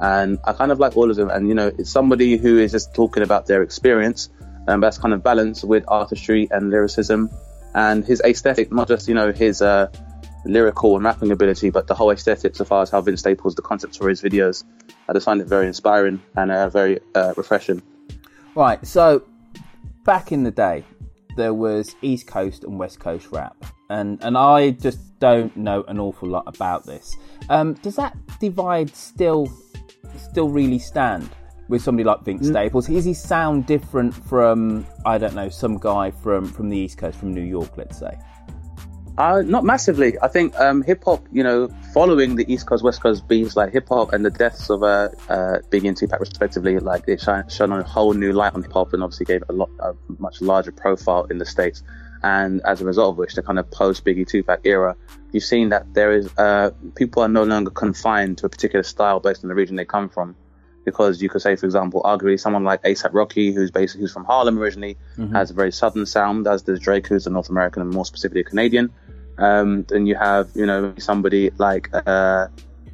and 0.00 0.38
I 0.44 0.52
kind 0.52 0.72
of 0.72 0.78
like 0.78 0.96
all 0.96 1.10
of 1.10 1.16
them. 1.16 1.30
And 1.30 1.48
you 1.48 1.54
know, 1.54 1.72
it's 1.78 1.90
somebody 1.90 2.36
who 2.36 2.58
is 2.58 2.72
just 2.72 2.94
talking 2.94 3.22
about 3.22 3.46
their 3.46 3.62
experience, 3.62 4.30
and 4.66 4.82
that's 4.82 4.98
kind 4.98 5.14
of 5.14 5.22
balanced 5.22 5.64
with 5.64 5.84
artistry 5.88 6.48
and 6.50 6.70
lyricism, 6.70 7.30
and 7.74 8.04
his 8.04 8.20
aesthetic, 8.24 8.72
not 8.72 8.88
just 8.88 9.08
you 9.08 9.14
know 9.14 9.32
his 9.32 9.62
uh, 9.62 9.88
lyrical 10.44 10.96
and 10.96 11.04
rapping 11.04 11.30
ability, 11.30 11.70
but 11.70 11.86
the 11.86 11.94
whole 11.94 12.10
aesthetic 12.10 12.56
so 12.56 12.64
far 12.64 12.82
as 12.82 12.90
how 12.90 13.00
Vince 13.00 13.20
Staples 13.20 13.54
the 13.54 13.62
concepts 13.62 13.96
for 13.96 14.08
his 14.08 14.22
videos. 14.22 14.64
I 15.08 15.12
just 15.12 15.24
find 15.24 15.40
it 15.40 15.46
very 15.46 15.66
inspiring 15.66 16.22
and 16.36 16.50
uh, 16.50 16.68
very 16.68 17.00
uh, 17.14 17.34
refreshing. 17.36 17.82
Right, 18.54 18.84
so 18.86 19.24
back 20.04 20.32
in 20.32 20.42
the 20.42 20.50
day, 20.50 20.84
there 21.36 21.54
was 21.54 21.96
East 22.02 22.26
Coast 22.26 22.64
and 22.64 22.78
West 22.78 23.00
Coast 23.00 23.28
rap, 23.30 23.56
and 23.90 24.22
and 24.22 24.36
I 24.36 24.70
just 24.70 25.18
don't 25.18 25.56
know 25.56 25.84
an 25.88 25.98
awful 25.98 26.28
lot 26.28 26.44
about 26.46 26.84
this. 26.84 27.16
Um, 27.48 27.74
does 27.74 27.96
that 27.96 28.16
divide 28.40 28.94
still 28.94 29.52
still 30.16 30.48
really 30.48 30.78
stand 30.78 31.28
with 31.68 31.82
somebody 31.82 32.04
like 32.04 32.22
Vince 32.22 32.48
Staples? 32.48 32.88
Is 32.88 33.04
he 33.04 33.14
sound 33.14 33.66
different 33.66 34.14
from 34.14 34.86
I 35.06 35.18
don't 35.18 35.34
know 35.34 35.48
some 35.48 35.78
guy 35.78 36.10
from 36.10 36.46
from 36.46 36.68
the 36.68 36.76
East 36.76 36.98
Coast, 36.98 37.18
from 37.18 37.32
New 37.32 37.42
York, 37.44 37.76
let's 37.76 37.98
say? 37.98 38.16
Uh, 39.18 39.42
not 39.44 39.62
massively. 39.64 40.18
I 40.20 40.28
think 40.28 40.58
um, 40.58 40.82
hip 40.82 41.04
hop, 41.04 41.26
you 41.32 41.42
know, 41.42 41.68
following 41.92 42.36
the 42.36 42.50
East 42.50 42.66
Coast 42.66 42.82
West 42.82 43.02
Coast 43.02 43.28
beats 43.28 43.56
like 43.56 43.72
hip 43.72 43.88
hop 43.88 44.12
and 44.12 44.24
the 44.24 44.30
deaths 44.30 44.70
of 44.70 44.82
uh, 44.82 45.10
uh, 45.28 45.58
Biggie 45.70 45.88
and 45.88 45.96
Tupac 45.96 46.18
respectively, 46.18 46.78
like 46.78 47.04
it 47.06 47.20
shone 47.20 47.72
a 47.72 47.82
whole 47.82 48.14
new 48.14 48.32
light 48.32 48.54
on 48.54 48.62
hip 48.62 48.72
hop 48.72 48.94
and 48.94 49.02
obviously 49.02 49.26
gave 49.26 49.42
a 49.48 49.52
lot 49.52 49.68
a 49.80 49.94
much 50.18 50.40
larger 50.40 50.72
profile 50.72 51.24
in 51.24 51.38
the 51.38 51.44
states. 51.44 51.82
And 52.22 52.62
as 52.64 52.80
a 52.80 52.84
result 52.84 53.10
of 53.10 53.18
which, 53.18 53.34
the 53.34 53.42
kind 53.42 53.58
of 53.58 53.70
post 53.70 54.04
Biggie 54.04 54.26
Tupac 54.26 54.60
era, 54.64 54.96
you've 55.32 55.44
seen 55.44 55.70
that 55.70 55.92
there 55.92 56.12
is 56.12 56.30
uh, 56.38 56.70
people 56.94 57.22
are 57.22 57.28
no 57.28 57.42
longer 57.42 57.70
confined 57.70 58.38
to 58.38 58.46
a 58.46 58.48
particular 58.48 58.82
style 58.82 59.20
based 59.20 59.44
on 59.44 59.48
the 59.48 59.54
region 59.54 59.76
they 59.76 59.84
come 59.84 60.08
from. 60.08 60.36
Because 60.84 61.22
you 61.22 61.28
could 61.28 61.42
say, 61.42 61.54
for 61.54 61.64
example, 61.64 62.02
arguably 62.02 62.40
someone 62.40 62.64
like 62.64 62.82
ASAP 62.82 63.10
Rocky, 63.12 63.52
who's 63.52 63.70
basically 63.70 64.00
who's 64.00 64.12
from 64.12 64.24
Harlem 64.24 64.58
originally, 64.58 64.96
has 65.32 65.52
a 65.52 65.54
very 65.54 65.70
southern 65.70 66.06
sound, 66.06 66.48
as 66.48 66.62
does 66.62 66.80
Drake, 66.80 67.06
who's 67.06 67.24
a 67.24 67.30
North 67.30 67.50
American 67.50 67.82
and 67.82 67.92
more 67.92 68.04
specifically 68.04 68.42
Canadian. 68.42 68.92
Um, 69.38 69.84
then 69.88 70.06
you 70.06 70.14
have, 70.14 70.50
you 70.54 70.66
know, 70.66 70.94
somebody 70.98 71.50
like 71.58 71.88
uh, 71.92 72.48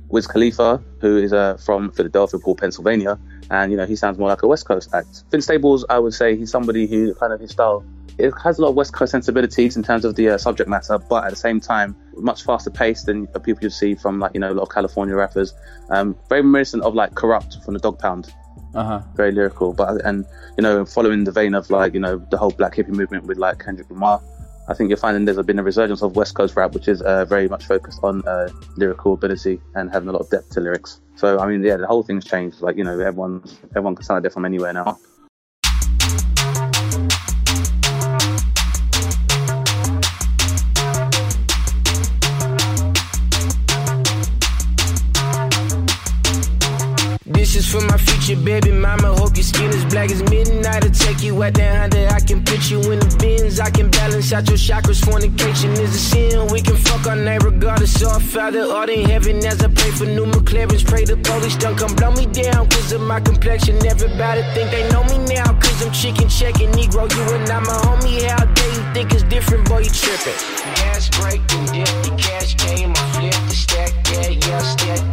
Wiz 0.09 0.27
Khalifa, 0.27 0.83
who 1.01 1.19
is 1.19 1.33
uh, 1.33 1.57
from 1.57 1.91
Philadelphia, 1.93 2.41
Paul, 2.41 2.57
Pennsylvania, 2.57 3.19
and 3.51 3.71
you 3.71 3.77
know 3.77 3.87
he 3.87 3.97
sounds 3.97 4.19
more 4.19 4.29
like 4.29 4.43
a 4.43 4.47
West 4.47 4.67
Coast 4.67 4.95
act. 4.95 5.25
Vince 5.31 5.45
Staples, 5.45 5.85
I 5.89 5.99
would 5.99 6.15
say 6.15 6.37
he's 6.37 6.51
somebody 6.51 6.87
who 6.87 7.15
kind 7.15 7.33
of 7.33 7.41
his 7.41 7.51
style 7.51 7.85
it 8.19 8.33
has 8.43 8.59
a 8.59 8.63
lot 8.63 8.71
of 8.71 8.75
West 8.75 8.93
Coast 8.93 9.13
sensibilities 9.13 9.77
in 9.77 9.83
terms 9.83 10.05
of 10.05 10.17
the 10.17 10.31
uh, 10.31 10.39
subject 10.39 10.69
matter, 10.69 10.99
but 10.99 11.25
at 11.25 11.31
the 11.31 11.37
same 11.37 11.61
time, 11.61 11.97
much 12.17 12.43
faster 12.43 12.69
paced 12.69 13.07
than 13.07 13.29
people 13.29 13.63
you 13.63 13.71
see 13.71 13.95
from 13.95 14.19
like 14.19 14.33
you 14.35 14.41
know 14.41 14.53
a 14.53 14.55
lot 14.55 14.65
of 14.65 14.71
California 14.71 15.15
rappers. 15.15 15.55
Um, 15.91 16.17
very 16.29 16.41
reminiscent 16.41 16.83
of 16.83 16.95
like 16.95 17.13
Kurupt 17.13 17.65
from 17.65 17.75
the 17.75 17.81
Dogg 17.81 17.99
Pound. 17.99 18.33
Uh 18.75 18.85
huh. 18.85 19.03
Very 19.15 19.31
lyrical, 19.31 19.73
but 19.73 20.05
and 20.05 20.27
you 20.57 20.63
know 20.63 20.85
following 20.85 21.25
the 21.25 21.33
vein 21.33 21.55
of 21.55 21.71
like 21.71 21.95
you 21.95 22.01
know 22.01 22.19
the 22.31 22.37
whole 22.37 22.51
Black 22.51 22.75
Hippy 22.75 22.91
movement 22.91 23.25
with 23.25 23.39
like 23.39 23.65
Kendrick 23.65 23.89
Lamar. 23.89 24.21
I 24.69 24.75
think 24.75 24.91
you're 24.91 24.99
finding 24.99 25.25
there's 25.25 25.41
been 25.47 25.59
a 25.59 25.63
resurgence 25.63 26.03
of 26.03 26.15
West 26.15 26.35
Coast 26.35 26.55
rap, 26.55 26.75
which 26.75 26.89
is 26.89 27.01
uh, 27.03 27.25
very 27.25 27.49
much 27.49 27.65
focused 27.65 28.01
on 28.03 28.23
uh, 28.27 28.51
lyrical 28.77 29.15
ability 29.15 29.61
and 29.75 29.91
having 29.91 30.11
a 30.11 30.13
lot 30.13 30.21
of 30.21 30.31
depth 30.31 30.51
to 30.51 30.61
lyrics. 30.61 31.01
So 31.17 31.39
I 31.39 31.47
mean, 31.47 31.65
yeah, 31.65 31.79
the 31.79 31.87
whole 31.87 32.03
thing's 32.03 32.25
changed. 32.25 32.61
Like 32.61 32.77
you 32.77 32.85
know, 32.85 33.01
everyone 33.01 33.43
everyone 33.71 33.95
can 33.95 34.05
sound 34.05 34.17
like 34.17 34.23
they're 34.25 34.31
from 34.31 34.45
anywhere 34.45 34.75
now. 34.75 34.99
For 47.69 47.83
my 47.83 47.99
future 47.99 48.41
baby 48.41 48.73
mama. 48.73 49.09
Hope 49.09 49.37
your 49.37 49.45
skin 49.45 49.69
is 49.69 49.85
black 49.93 50.11
as 50.11 50.23
midnight. 50.31 50.85
I'll 50.85 50.91
take 50.91 51.23
you 51.23 51.43
out 51.43 51.53
there 51.53 51.83
under. 51.83 52.09
I 52.09 52.19
can 52.19 52.43
put 52.43 52.71
you 52.71 52.81
in 52.93 52.99
the 52.99 53.17
bins. 53.21 53.61
I 53.61 53.69
can 53.69 53.91
balance 53.91 54.33
out 54.33 54.49
your 54.49 54.57
chakras. 54.57 55.05
Fornication 55.05 55.73
is 55.73 55.95
a 55.95 55.99
sin. 55.99 56.47
We 56.51 56.63
can 56.63 56.77
fuck 56.77 57.07
our 57.07 57.15
name 57.15 57.41
regardless. 57.45 58.03
Our 58.03 58.21
father 58.21 58.63
art 58.73 58.89
in 58.89 59.05
heaven 59.07 59.45
as 59.45 59.63
I 59.63 59.69
pray 59.69 59.91
for 59.91 60.07
new 60.07 60.25
McLarens. 60.25 60.83
Pray 60.83 61.05
the 61.05 61.19
police 61.19 61.57
don't 61.57 61.77
come 61.77 61.95
blow 61.95 62.11
me 62.13 62.25
down. 62.25 62.71
Cause 62.71 62.93
of 62.93 63.03
my 63.03 63.21
complexion. 63.21 63.77
Everybody 63.85 64.41
think 64.55 64.71
they 64.71 64.89
know 64.89 65.05
me 65.05 65.19
now. 65.29 65.53
Cause 65.61 65.85
I'm 65.85 65.93
chicken 65.93 66.27
checking. 66.31 66.73
Negro, 66.73 67.05
you 67.05 67.23
and 67.37 67.51
I'm 67.51 67.65
a 67.65 67.77
homie. 67.85 68.25
How 68.31 68.47
dare 68.47 68.73
you 68.73 68.95
think 68.95 69.13
it's 69.13 69.25
different? 69.25 69.69
Boy, 69.69 69.81
you 69.81 69.91
tripping. 69.91 70.41
Gas 70.81 71.11
break 71.21 71.47
dip. 71.49 71.85
The 72.01 72.17
cash 72.17 72.57
game. 72.57 72.93
I 72.97 73.05
flip 73.13 73.37
the 73.45 73.55
stack. 73.55 73.93
Yeah, 74.09 74.29
yeah, 74.31 74.59
stack 74.61 75.08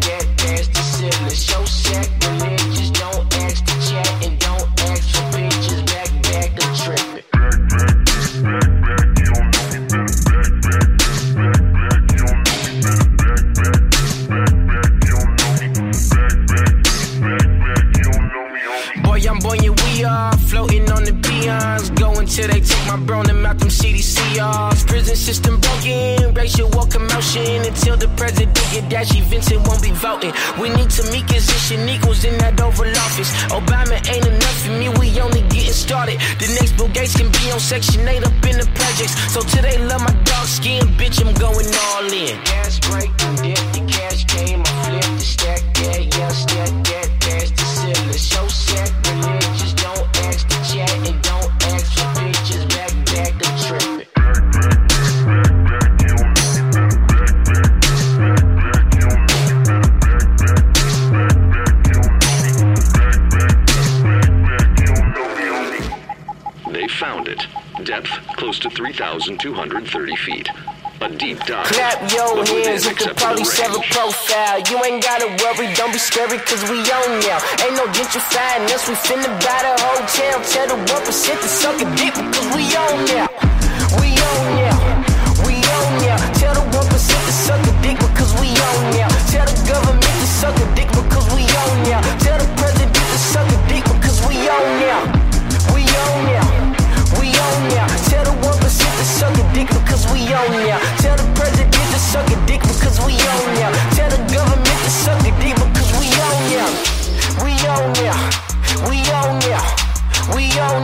found 66.95 67.27
it. 67.27 67.45
Depth 67.83 68.09
close 68.37 68.57
to 68.59 68.69
3,230 68.69 70.15
feet. 70.15 70.49
A 71.01 71.09
deep 71.09 71.39
dive. 71.39 71.65
Clap 71.67 72.11
your 72.11 72.45
hands 72.45 72.85
the 72.85 72.91
acceptable 72.91 73.35
police 73.35 73.59
have 73.59 73.75
a 73.75 73.83
profile. 73.91 74.59
You 74.69 74.81
ain't 74.85 75.03
gotta 75.03 75.27
worry, 75.43 75.73
don't 75.75 75.91
be 75.91 75.99
scary, 75.99 76.37
cause 76.39 76.63
we 76.71 76.79
own 76.79 77.19
now. 77.19 77.39
Ain't 77.63 77.75
no 77.75 77.85
gentrifying 77.91 78.63
us, 78.73 78.87
we 78.87 78.95
finna 78.95 79.27
buy 79.43 79.59
the 79.67 79.75
hotel. 79.83 80.41
Tell 80.47 80.67
the 80.71 80.79
1% 80.93 81.41
to 81.41 81.47
suck 81.47 81.81
a 81.81 81.87
dick 81.99 82.15
because 82.15 82.47
we 82.55 82.63
own 82.77 83.05
now. 83.11 83.54
dick 99.55 99.69
because 99.69 100.03
we 100.11 100.19
own. 100.35 100.51
Tell 100.99 101.15
the 101.15 101.23
president 101.33 101.71
to 101.71 101.99
suck 101.99 102.27
a 102.27 102.35
dick 102.45 102.61
because 102.61 102.99
we 103.07 103.15
own. 103.15 103.55
Tell 103.95 104.11
the 104.11 104.19
government 104.27 104.79
to 104.83 104.91
suck 104.91 105.19
a 105.23 105.31
dick 105.39 105.55
because 105.55 105.91
we 105.95 106.11
own. 106.27 106.43
We 107.39 107.55
own. 107.71 107.95
We 107.95 108.05
own. 108.11 108.35
We 108.85 108.99
own. 109.15 109.39
We 110.35 110.45
own. 110.59 110.83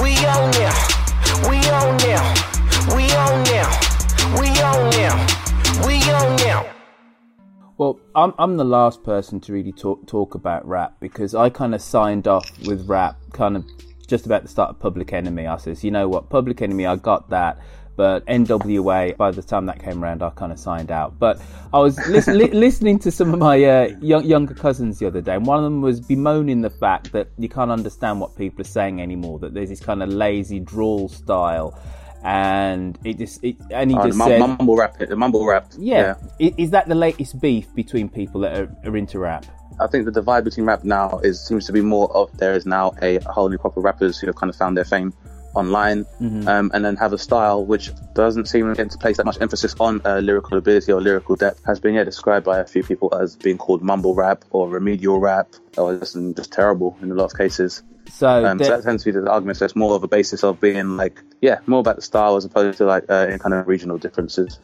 We 0.00 0.14
own. 0.30 0.54
We 0.54 0.54
own. 0.54 0.54
We 1.50 1.58
own. 1.74 1.98
We 5.86 5.98
own. 6.52 6.66
Well, 7.76 7.98
I'm 8.14 8.32
I'm 8.38 8.56
the 8.56 8.64
last 8.64 9.02
person 9.02 9.40
to 9.40 9.52
really 9.52 9.72
talk 9.72 10.06
talk 10.06 10.36
about 10.36 10.64
rap 10.66 10.94
because 11.00 11.34
I 11.34 11.50
kind 11.50 11.74
of 11.74 11.82
signed 11.82 12.28
off 12.28 12.48
with 12.64 12.88
rap 12.88 13.16
kind 13.32 13.56
of 13.56 13.64
just 14.06 14.26
about 14.26 14.42
the 14.42 14.48
start 14.48 14.70
of 14.70 14.78
Public 14.78 15.12
Enemy. 15.12 15.46
I 15.46 15.56
says, 15.56 15.82
you 15.84 15.90
know 15.90 16.08
what, 16.08 16.28
Public 16.30 16.60
Enemy, 16.62 16.86
I 16.86 16.96
got 16.96 17.30
that, 17.30 17.58
but 17.96 18.26
NWA. 18.26 19.16
By 19.16 19.30
the 19.30 19.42
time 19.42 19.66
that 19.66 19.80
came 19.82 20.02
around, 20.02 20.22
I 20.22 20.30
kind 20.30 20.52
of 20.52 20.58
signed 20.58 20.90
out. 20.90 21.18
But 21.18 21.40
I 21.72 21.78
was 21.78 21.96
lis- 22.08 22.26
li- 22.26 22.50
listening 22.52 22.98
to 23.00 23.10
some 23.10 23.32
of 23.32 23.40
my 23.40 23.62
uh, 23.64 23.96
young, 24.00 24.24
younger 24.24 24.54
cousins 24.54 24.98
the 24.98 25.06
other 25.06 25.20
day, 25.20 25.34
and 25.34 25.46
one 25.46 25.58
of 25.58 25.64
them 25.64 25.80
was 25.80 26.00
bemoaning 26.00 26.60
the 26.62 26.70
fact 26.70 27.12
that 27.12 27.28
you 27.38 27.48
can't 27.48 27.70
understand 27.70 28.20
what 28.20 28.36
people 28.36 28.60
are 28.62 28.64
saying 28.64 29.00
anymore. 29.00 29.38
That 29.38 29.54
there's 29.54 29.68
this 29.70 29.80
kind 29.80 30.02
of 30.02 30.08
lazy 30.08 30.60
drawl 30.60 31.08
style. 31.08 31.78
And 32.26 32.98
it 33.04 33.18
just, 33.18 33.44
it, 33.44 33.56
and 33.70 33.90
he 33.90 33.96
Oh, 33.98 34.06
just 34.06 34.18
said, 34.18 34.40
mumble 34.40 34.76
rap, 34.76 34.96
the 34.98 35.14
mumble 35.14 35.44
rap. 35.44 35.70
yeah. 35.78 36.14
I- 36.40 36.54
Is 36.56 36.70
that 36.70 36.88
the 36.88 36.94
latest 36.94 37.38
beef 37.38 37.66
between 37.74 38.08
people 38.08 38.40
that 38.40 38.58
are, 38.58 38.74
are 38.86 38.96
into 38.96 39.18
rap? 39.18 39.44
I 39.80 39.86
think 39.86 40.04
the 40.04 40.12
divide 40.12 40.44
between 40.44 40.66
rap 40.66 40.84
now 40.84 41.18
is 41.18 41.44
seems 41.44 41.66
to 41.66 41.72
be 41.72 41.80
more 41.80 42.10
of 42.14 42.36
there 42.38 42.54
is 42.54 42.66
now 42.66 42.94
a 43.02 43.18
whole 43.20 43.48
new 43.48 43.58
crop 43.58 43.76
of 43.76 43.84
rappers 43.84 44.18
who 44.18 44.26
have 44.26 44.36
kind 44.36 44.50
of 44.50 44.56
found 44.56 44.76
their 44.76 44.84
fame 44.84 45.12
online, 45.54 46.04
um, 46.20 46.70
and 46.74 46.84
then 46.84 46.96
have 46.96 47.12
a 47.12 47.18
style 47.18 47.64
which 47.64 47.90
doesn't 48.14 48.46
seem 48.46 48.74
to 48.74 48.98
place 48.98 49.18
that 49.18 49.26
much 49.26 49.40
emphasis 49.40 49.74
on 49.78 50.00
uh, 50.04 50.18
lyrical 50.18 50.58
ability 50.58 50.90
or 50.92 51.00
lyrical 51.00 51.36
depth. 51.36 51.64
Has 51.64 51.80
been 51.80 51.94
yeah 51.94 52.04
described 52.04 52.44
by 52.44 52.58
a 52.58 52.64
few 52.64 52.82
people 52.82 53.14
as 53.14 53.36
being 53.36 53.58
called 53.58 53.82
mumble 53.82 54.14
rap 54.14 54.44
or 54.50 54.68
remedial 54.68 55.20
rap, 55.20 55.48
or 55.76 55.96
just, 55.96 56.16
just 56.36 56.52
terrible 56.52 56.96
in 57.02 57.10
a 57.10 57.14
lot 57.14 57.26
of 57.26 57.38
cases. 57.38 57.82
So, 58.10 58.44
Um, 58.44 58.58
so 58.58 58.68
that 58.68 58.82
tends 58.82 59.04
to 59.04 59.12
be 59.12 59.18
the 59.18 59.30
argument. 59.30 59.58
So 59.58 59.64
it's 59.64 59.76
more 59.76 59.94
of 59.94 60.02
a 60.02 60.08
basis 60.08 60.44
of 60.44 60.60
being 60.60 60.96
like, 60.96 61.22
yeah, 61.40 61.60
more 61.66 61.80
about 61.80 61.96
the 61.96 62.02
style 62.02 62.36
as 62.36 62.44
opposed 62.44 62.78
to 62.78 62.84
like 62.84 63.04
uh, 63.08 63.28
in 63.30 63.38
kind 63.38 63.54
of 63.54 63.66
regional 63.66 63.98
differences. 63.98 64.58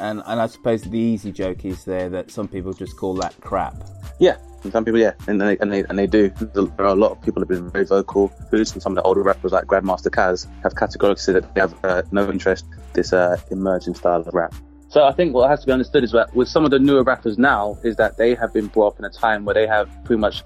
and, 0.00 0.22
and 0.26 0.40
I 0.40 0.46
suppose 0.46 0.82
the 0.82 0.98
easy 0.98 1.32
joke 1.32 1.64
is 1.64 1.84
there 1.84 2.08
that 2.10 2.30
some 2.30 2.48
people 2.48 2.72
just 2.72 2.96
call 2.96 3.14
that 3.14 3.34
crap. 3.40 3.74
Yeah, 4.18 4.36
and 4.64 4.72
some 4.72 4.84
people, 4.84 5.00
yeah, 5.00 5.12
and 5.28 5.40
they 5.40 5.56
and 5.58 5.72
they 5.72 5.84
and 5.84 5.98
they 5.98 6.06
do. 6.06 6.30
There 6.30 6.66
are 6.78 6.86
a 6.86 6.94
lot 6.94 7.12
of 7.12 7.20
people 7.22 7.42
who 7.42 7.52
have 7.52 7.62
been 7.62 7.70
very 7.70 7.84
vocal. 7.84 8.32
To 8.50 8.64
some 8.64 8.92
of 8.92 8.96
the 8.96 9.02
older 9.02 9.22
rappers 9.22 9.52
like 9.52 9.64
Grandmaster 9.66 10.10
Caz 10.10 10.46
have 10.62 10.74
categorically 10.74 11.20
said 11.20 11.34
that 11.36 11.54
they 11.54 11.60
have 11.60 11.84
uh, 11.84 12.02
no 12.10 12.30
interest 12.30 12.64
in 12.72 12.78
this 12.94 13.12
uh, 13.12 13.36
emerging 13.50 13.94
style 13.94 14.20
of 14.20 14.32
rap. 14.34 14.54
So 14.88 15.04
I 15.04 15.12
think 15.12 15.34
what 15.34 15.50
has 15.50 15.60
to 15.60 15.66
be 15.66 15.72
understood 15.72 16.04
is 16.04 16.12
that 16.12 16.34
with 16.34 16.48
some 16.48 16.64
of 16.64 16.70
the 16.70 16.78
newer 16.78 17.02
rappers 17.02 17.36
now 17.36 17.76
is 17.82 17.96
that 17.96 18.16
they 18.16 18.34
have 18.36 18.52
been 18.52 18.68
brought 18.68 18.94
up 18.94 18.98
in 19.00 19.04
a 19.04 19.10
time 19.10 19.44
where 19.44 19.54
they 19.54 19.66
have 19.66 19.88
pretty 20.04 20.20
much 20.20 20.42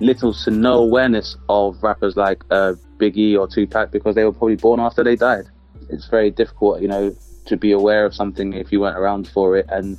little 0.00 0.34
to 0.34 0.50
no 0.50 0.82
awareness 0.82 1.36
of 1.48 1.80
rappers 1.82 2.16
like 2.16 2.42
uh, 2.50 2.74
Biggie 2.98 3.38
or 3.38 3.46
Tupac 3.46 3.92
because 3.92 4.14
they 4.14 4.24
were 4.24 4.32
probably 4.32 4.56
born 4.56 4.80
after 4.80 5.04
they 5.04 5.16
died. 5.16 5.46
It's 5.88 6.06
very 6.06 6.30
difficult, 6.30 6.82
you 6.82 6.88
know, 6.88 7.14
to 7.46 7.56
be 7.56 7.72
aware 7.72 8.04
of 8.04 8.14
something 8.14 8.52
if 8.54 8.72
you 8.72 8.80
weren't 8.80 8.98
around 8.98 9.28
for 9.28 9.56
it. 9.56 9.66
And 9.68 9.98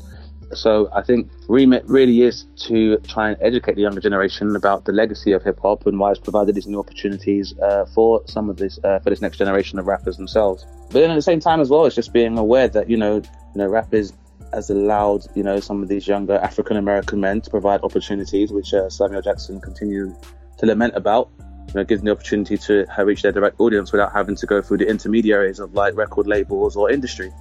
so 0.53 0.89
I 0.93 1.01
think 1.01 1.29
Remit 1.47 1.83
really 1.87 2.21
is 2.21 2.45
to 2.67 2.97
try 2.99 3.29
and 3.29 3.37
educate 3.41 3.75
the 3.75 3.81
younger 3.81 4.01
generation 4.01 4.55
about 4.55 4.85
the 4.85 4.91
legacy 4.91 5.31
of 5.31 5.43
hip 5.43 5.59
hop 5.61 5.85
and 5.85 5.99
why 5.99 6.11
it's 6.11 6.19
provided 6.19 6.55
these 6.55 6.67
new 6.67 6.79
opportunities 6.79 7.57
uh, 7.59 7.85
for 7.93 8.21
some 8.27 8.49
of 8.49 8.57
this 8.57 8.79
uh, 8.83 8.99
for 8.99 9.09
this 9.09 9.21
next 9.21 9.37
generation 9.37 9.79
of 9.79 9.87
rappers 9.87 10.17
themselves. 10.17 10.65
But 10.91 10.99
then 10.99 11.11
at 11.11 11.15
the 11.15 11.21
same 11.21 11.39
time 11.39 11.61
as 11.61 11.69
well, 11.69 11.85
it's 11.85 11.95
just 11.95 12.13
being 12.13 12.37
aware 12.37 12.67
that 12.67 12.89
you 12.89 12.97
know, 12.97 13.15
you 13.15 13.55
know, 13.55 13.67
rap 13.67 13.93
is 13.93 14.13
has 14.53 14.69
allowed 14.69 15.25
you 15.35 15.43
know 15.43 15.59
some 15.59 15.81
of 15.81 15.89
these 15.89 16.07
younger 16.07 16.35
African 16.35 16.77
American 16.77 17.19
men 17.19 17.41
to 17.41 17.49
provide 17.49 17.81
opportunities, 17.81 18.51
which 18.51 18.73
uh, 18.73 18.89
Samuel 18.89 19.21
Jackson 19.21 19.59
continued 19.59 20.15
to 20.59 20.65
lament 20.65 20.93
about. 20.95 21.29
You 21.69 21.81
know, 21.81 21.83
gives 21.83 22.01
them 22.01 22.05
the 22.05 22.11
opportunity 22.11 22.57
to 22.57 22.85
uh, 22.97 23.03
reach 23.03 23.23
their 23.23 23.31
direct 23.31 23.59
audience 23.59 23.91
without 23.91 24.13
having 24.13 24.35
to 24.35 24.45
go 24.45 24.61
through 24.61 24.77
the 24.77 24.87
intermediaries 24.87 25.59
of 25.59 25.73
like 25.73 25.95
record 25.95 26.27
labels 26.27 26.75
or 26.75 26.91
industry. 26.91 27.33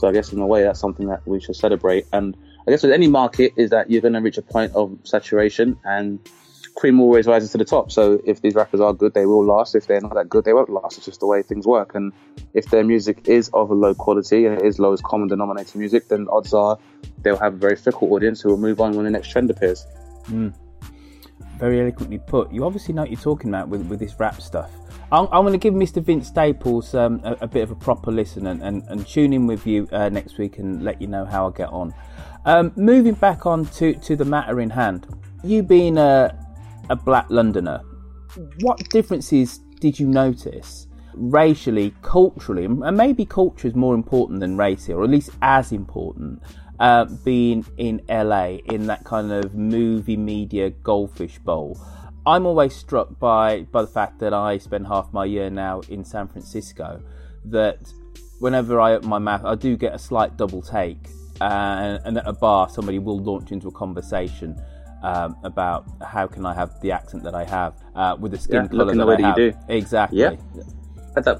So 0.00 0.08
I 0.08 0.12
guess 0.12 0.32
in 0.32 0.40
a 0.40 0.46
way 0.46 0.62
that's 0.62 0.80
something 0.80 1.08
that 1.08 1.26
we 1.26 1.40
should 1.40 1.56
celebrate. 1.56 2.06
And 2.12 2.34
I 2.66 2.70
guess 2.70 2.82
with 2.82 2.92
any 2.92 3.06
market 3.06 3.52
is 3.56 3.68
that 3.70 3.90
you're 3.90 4.00
going 4.00 4.14
to 4.14 4.20
reach 4.20 4.38
a 4.38 4.42
point 4.42 4.74
of 4.74 4.98
saturation 5.04 5.78
and 5.84 6.18
cream 6.74 7.00
always 7.00 7.26
rises 7.26 7.52
to 7.52 7.58
the 7.58 7.66
top. 7.66 7.92
So 7.92 8.18
if 8.24 8.40
these 8.40 8.54
rappers 8.54 8.80
are 8.80 8.94
good, 8.94 9.12
they 9.12 9.26
will 9.26 9.44
last. 9.44 9.74
If 9.74 9.86
they're 9.86 10.00
not 10.00 10.14
that 10.14 10.30
good, 10.30 10.46
they 10.46 10.54
won't 10.54 10.70
last. 10.70 10.96
It's 10.96 11.04
just 11.04 11.20
the 11.20 11.26
way 11.26 11.42
things 11.42 11.66
work. 11.66 11.94
And 11.94 12.14
if 12.54 12.70
their 12.70 12.82
music 12.82 13.28
is 13.28 13.50
of 13.52 13.70
a 13.70 13.74
low 13.74 13.94
quality 13.94 14.46
and 14.46 14.58
it 14.58 14.64
is 14.64 14.78
lowest 14.78 15.04
common 15.04 15.28
denominator 15.28 15.76
music, 15.76 16.08
then 16.08 16.28
odds 16.30 16.54
are 16.54 16.78
they'll 17.18 17.36
have 17.36 17.54
a 17.54 17.58
very 17.58 17.76
fickle 17.76 18.14
audience 18.14 18.40
who 18.40 18.48
will 18.48 18.56
move 18.56 18.80
on 18.80 18.94
when 18.94 19.04
the 19.04 19.10
next 19.10 19.28
trend 19.28 19.50
appears. 19.50 19.84
Hmm. 20.24 20.48
Very 21.58 21.78
eloquently 21.78 22.18
put. 22.18 22.50
You 22.50 22.64
obviously 22.64 22.94
know 22.94 23.02
what 23.02 23.10
you're 23.10 23.20
talking 23.20 23.50
about 23.50 23.68
with, 23.68 23.86
with 23.86 24.00
this 24.00 24.18
rap 24.18 24.40
stuff. 24.40 24.70
I'm, 25.12 25.26
I'm 25.32 25.42
going 25.42 25.52
to 25.52 25.58
give 25.58 25.74
Mr. 25.74 26.02
Vince 26.02 26.28
Staples 26.28 26.94
um, 26.94 27.20
a, 27.24 27.38
a 27.40 27.48
bit 27.48 27.62
of 27.62 27.70
a 27.72 27.74
proper 27.74 28.12
listen 28.12 28.46
and, 28.46 28.62
and, 28.62 28.84
and 28.88 29.06
tune 29.06 29.32
in 29.32 29.46
with 29.46 29.66
you 29.66 29.88
uh, 29.90 30.08
next 30.08 30.38
week 30.38 30.58
and 30.58 30.84
let 30.84 31.00
you 31.00 31.08
know 31.08 31.24
how 31.24 31.48
I 31.48 31.50
get 31.50 31.68
on. 31.70 31.92
Um, 32.44 32.72
moving 32.76 33.14
back 33.14 33.44
on 33.44 33.66
to, 33.66 33.94
to 33.94 34.14
the 34.14 34.24
matter 34.24 34.60
in 34.60 34.70
hand. 34.70 35.06
You 35.42 35.62
being 35.62 35.98
a, 35.98 36.36
a 36.90 36.96
black 36.96 37.26
Londoner, 37.28 37.80
what 38.60 38.78
differences 38.90 39.58
did 39.80 39.98
you 39.98 40.06
notice 40.06 40.86
racially, 41.14 41.92
culturally, 42.02 42.64
and 42.64 42.96
maybe 42.96 43.26
culture 43.26 43.66
is 43.66 43.74
more 43.74 43.94
important 43.94 44.40
than 44.40 44.56
race 44.56 44.86
here, 44.86 44.98
or 44.98 45.04
at 45.04 45.10
least 45.10 45.30
as 45.42 45.72
important, 45.72 46.40
uh, 46.78 47.04
being 47.24 47.64
in 47.78 48.00
LA 48.08 48.58
in 48.66 48.86
that 48.86 49.04
kind 49.04 49.32
of 49.32 49.54
movie 49.54 50.16
media 50.16 50.70
goldfish 50.70 51.38
bowl? 51.38 51.80
I'm 52.26 52.46
always 52.46 52.74
struck 52.74 53.18
by 53.18 53.62
by 53.72 53.82
the 53.82 53.88
fact 53.88 54.18
that 54.20 54.34
I 54.34 54.58
spend 54.58 54.86
half 54.86 55.12
my 55.12 55.24
year 55.24 55.50
now 55.50 55.80
in 55.88 56.04
San 56.04 56.28
Francisco. 56.28 57.02
That 57.46 57.92
whenever 58.40 58.80
I 58.80 58.92
open 58.92 59.08
my 59.08 59.18
mouth, 59.18 59.44
I 59.44 59.54
do 59.54 59.76
get 59.76 59.94
a 59.94 59.98
slight 59.98 60.36
double 60.36 60.60
take, 60.62 61.08
uh, 61.40 61.98
and 62.04 62.18
at 62.18 62.26
a 62.26 62.32
bar, 62.32 62.68
somebody 62.68 62.98
will 62.98 63.18
launch 63.18 63.52
into 63.52 63.68
a 63.68 63.72
conversation 63.72 64.60
um, 65.02 65.36
about 65.44 65.86
how 66.06 66.26
can 66.26 66.44
I 66.44 66.54
have 66.54 66.78
the 66.82 66.92
accent 66.92 67.22
that 67.22 67.34
I 67.34 67.44
have 67.44 67.74
uh, 67.94 68.16
with 68.20 68.32
the 68.32 68.38
skin 68.38 68.64
Yeah, 68.64 68.68
color 68.68 68.94
that 68.94 69.08
I 69.08 69.28
have. 69.28 69.38
you 69.38 69.52
do. 69.52 69.58
Exactly. 69.68 70.18
Yeah. 70.18 70.36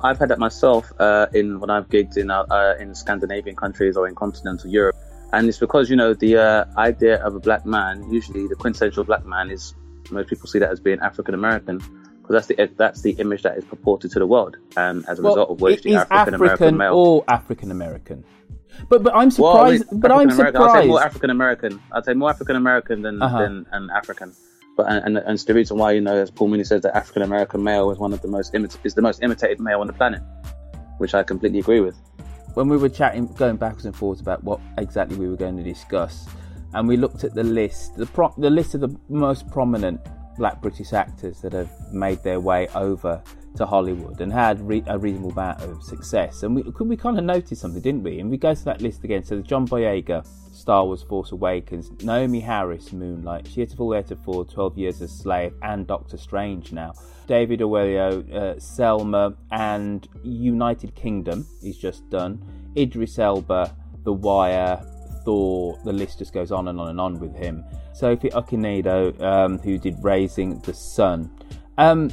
I've 0.03 0.19
had 0.19 0.29
that 0.31 0.39
myself 0.39 0.93
uh, 0.99 1.27
in 1.33 1.61
when 1.61 1.71
I've 1.71 1.89
gigged 1.89 2.17
in 2.17 2.31
uh, 2.31 2.43
uh, 2.51 2.75
in 2.81 2.95
Scandinavian 2.95 3.55
countries 3.55 3.97
or 3.97 4.09
in 4.09 4.15
continental 4.15 4.69
Europe, 4.69 4.97
and 5.33 5.49
it's 5.49 5.59
because 5.59 5.89
you 5.89 5.97
know 5.97 6.13
the 6.13 6.37
uh, 6.39 6.65
idea 6.77 7.23
of 7.25 7.37
a 7.37 7.41
black 7.41 7.65
man, 7.65 8.11
usually 8.11 8.49
the 8.49 8.57
quintessential 8.57 9.05
black 9.05 9.25
man, 9.25 9.51
is 9.51 9.75
most 10.11 10.29
people 10.29 10.47
see 10.49 10.59
that 10.59 10.71
as 10.71 10.81
being 10.81 11.01
African 11.01 11.35
American 11.35 11.79
because 11.79 12.35
that's 12.35 12.47
the 12.47 12.71
that's 12.77 13.03
the 13.03 13.13
image 13.13 13.43
that 13.43 13.57
is 13.59 13.65
purported 13.65 14.11
to 14.13 14.19
the 14.19 14.27
world, 14.27 14.57
and 14.77 15.05
as 15.09 15.19
a 15.19 15.23
Well, 15.23 15.33
result 15.35 15.51
of 15.51 15.61
which 15.61 15.83
the 15.83 15.95
African 15.97 16.35
American 16.35 16.77
male. 16.77 16.95
or 16.95 17.25
African 17.29 17.71
American. 17.71 18.25
But 18.89 19.03
but 19.03 19.13
I'm 19.15 19.31
Well, 19.37 19.53
surprised. 19.77 19.85
but 20.01 20.13
I'm 20.13 20.31
African-American- 20.31 20.63
I'd 20.63 20.81
say 20.83 20.87
more 20.89 21.03
African 21.03 21.31
American. 21.31 21.81
I'd 21.93 22.05
say 22.05 22.15
more 22.15 22.31
African 22.31 22.57
American 22.57 23.03
than 23.03 23.21
Uh-huh. 23.21 23.39
than 23.43 23.67
an 23.73 23.91
African. 23.95 24.33
But 24.77 24.87
and, 24.91 25.05
and, 25.07 25.17
and 25.19 25.31
it's 25.35 25.45
the 25.45 25.55
reason 25.55 25.77
why 25.77 25.91
you 25.93 26.01
know, 26.01 26.15
as 26.15 26.31
Paul 26.31 26.49
Mooney 26.49 26.65
says, 26.65 26.83
that 26.83 26.97
African 26.97 27.23
American 27.23 27.63
male 27.65 27.91
is 27.91 27.99
one 27.99 28.13
of 28.13 28.23
the 28.23 28.29
most 28.29 28.55
imit- 28.55 28.79
is 28.85 28.95
the 28.95 29.03
most 29.03 29.23
imitated 29.23 29.61
male 29.61 29.81
on 29.81 29.89
the 29.89 29.93
planet, 29.93 30.23
which 30.99 31.15
I 31.15 31.23
completely 31.25 31.59
agree 31.59 31.81
with. 31.81 31.97
when 32.55 32.69
we 32.69 32.77
were 32.77 32.89
chatting, 32.89 33.27
going 33.39 33.57
backwards 33.57 33.85
and 33.87 33.95
forwards 33.95 34.21
about 34.21 34.43
what 34.43 34.59
exactly 34.79 35.17
we 35.17 35.29
were 35.29 35.37
going 35.37 35.57
to 35.57 35.63
discuss, 35.63 36.27
and 36.75 36.87
we 36.89 36.97
looked 36.97 37.25
at 37.25 37.35
the 37.35 37.45
list, 37.45 37.97
the 37.97 38.07
pro- 38.07 38.35
the 38.39 38.51
list 38.51 38.75
of 38.75 38.81
the 38.81 38.95
most 39.09 39.51
prominent 39.51 40.01
Black 40.37 40.61
British 40.63 40.93
actors 40.93 41.41
that 41.43 41.53
have 41.53 41.71
made 41.93 42.23
their 42.23 42.41
way 42.41 42.69
over 42.75 43.23
to 43.57 43.67
Hollywood 43.67 44.21
and 44.21 44.33
had 44.33 44.61
re- 44.61 44.85
a 44.87 44.99
reasonable 44.99 45.33
amount 45.33 45.61
of 45.61 45.83
success, 45.83 46.43
and 46.43 46.55
we 46.55 46.63
we 46.63 46.97
kind 46.97 47.19
of 47.19 47.25
noticed 47.25 47.61
something, 47.61 47.83
didn't 47.83 48.03
we? 48.03 48.21
And 48.21 48.31
we 48.31 48.37
go 48.37 48.55
to 48.55 48.65
that 48.65 48.81
list 48.81 49.05
again. 49.05 49.25
So 49.25 49.37
the 49.37 49.43
John 49.43 49.67
Boyega, 49.67 50.27
Star 50.53 50.85
Wars: 50.85 51.03
Force 51.03 51.33
Awakens, 51.33 51.91
Naomie 51.99 52.43
Harris, 52.43 52.93
Moonlight, 52.93 53.49
Heretofore 53.49 53.95
Heretofore, 53.95 54.45
Twelve 54.45 54.79
Years 54.79 55.01
a 55.01 55.09
Slave, 55.09 55.53
and 55.63 55.87
Doctor 55.87 56.17
Strange 56.17 56.73
now. 56.73 56.93
David 57.27 57.61
Oyelowo, 57.61 58.35
uh, 58.35 58.59
Selma, 58.59 59.35
and 59.53 60.09
United 60.23 60.95
Kingdom 60.95 61.47
is 61.63 61.77
just 61.77 62.09
done. 62.11 62.43
Idris 62.77 63.19
Elba, 63.19 63.77
The 64.05 64.13
Wire, 64.13 64.85
Thor. 65.25 65.79
The 65.85 65.93
list 65.93 66.19
just 66.19 66.33
goes 66.33 66.53
on 66.53 66.69
and 66.69 66.81
on 66.81 66.89
and 66.89 67.01
on 67.01 67.19
with 67.19 67.35
him. 67.35 67.65
Sophie 67.93 68.31
Okonedo, 68.31 69.21
um, 69.21 69.59
who 69.59 69.79
did 69.79 69.97
Raising 70.03 70.59
the 70.61 70.75
Sun. 70.75 71.31
Um, 71.79 72.11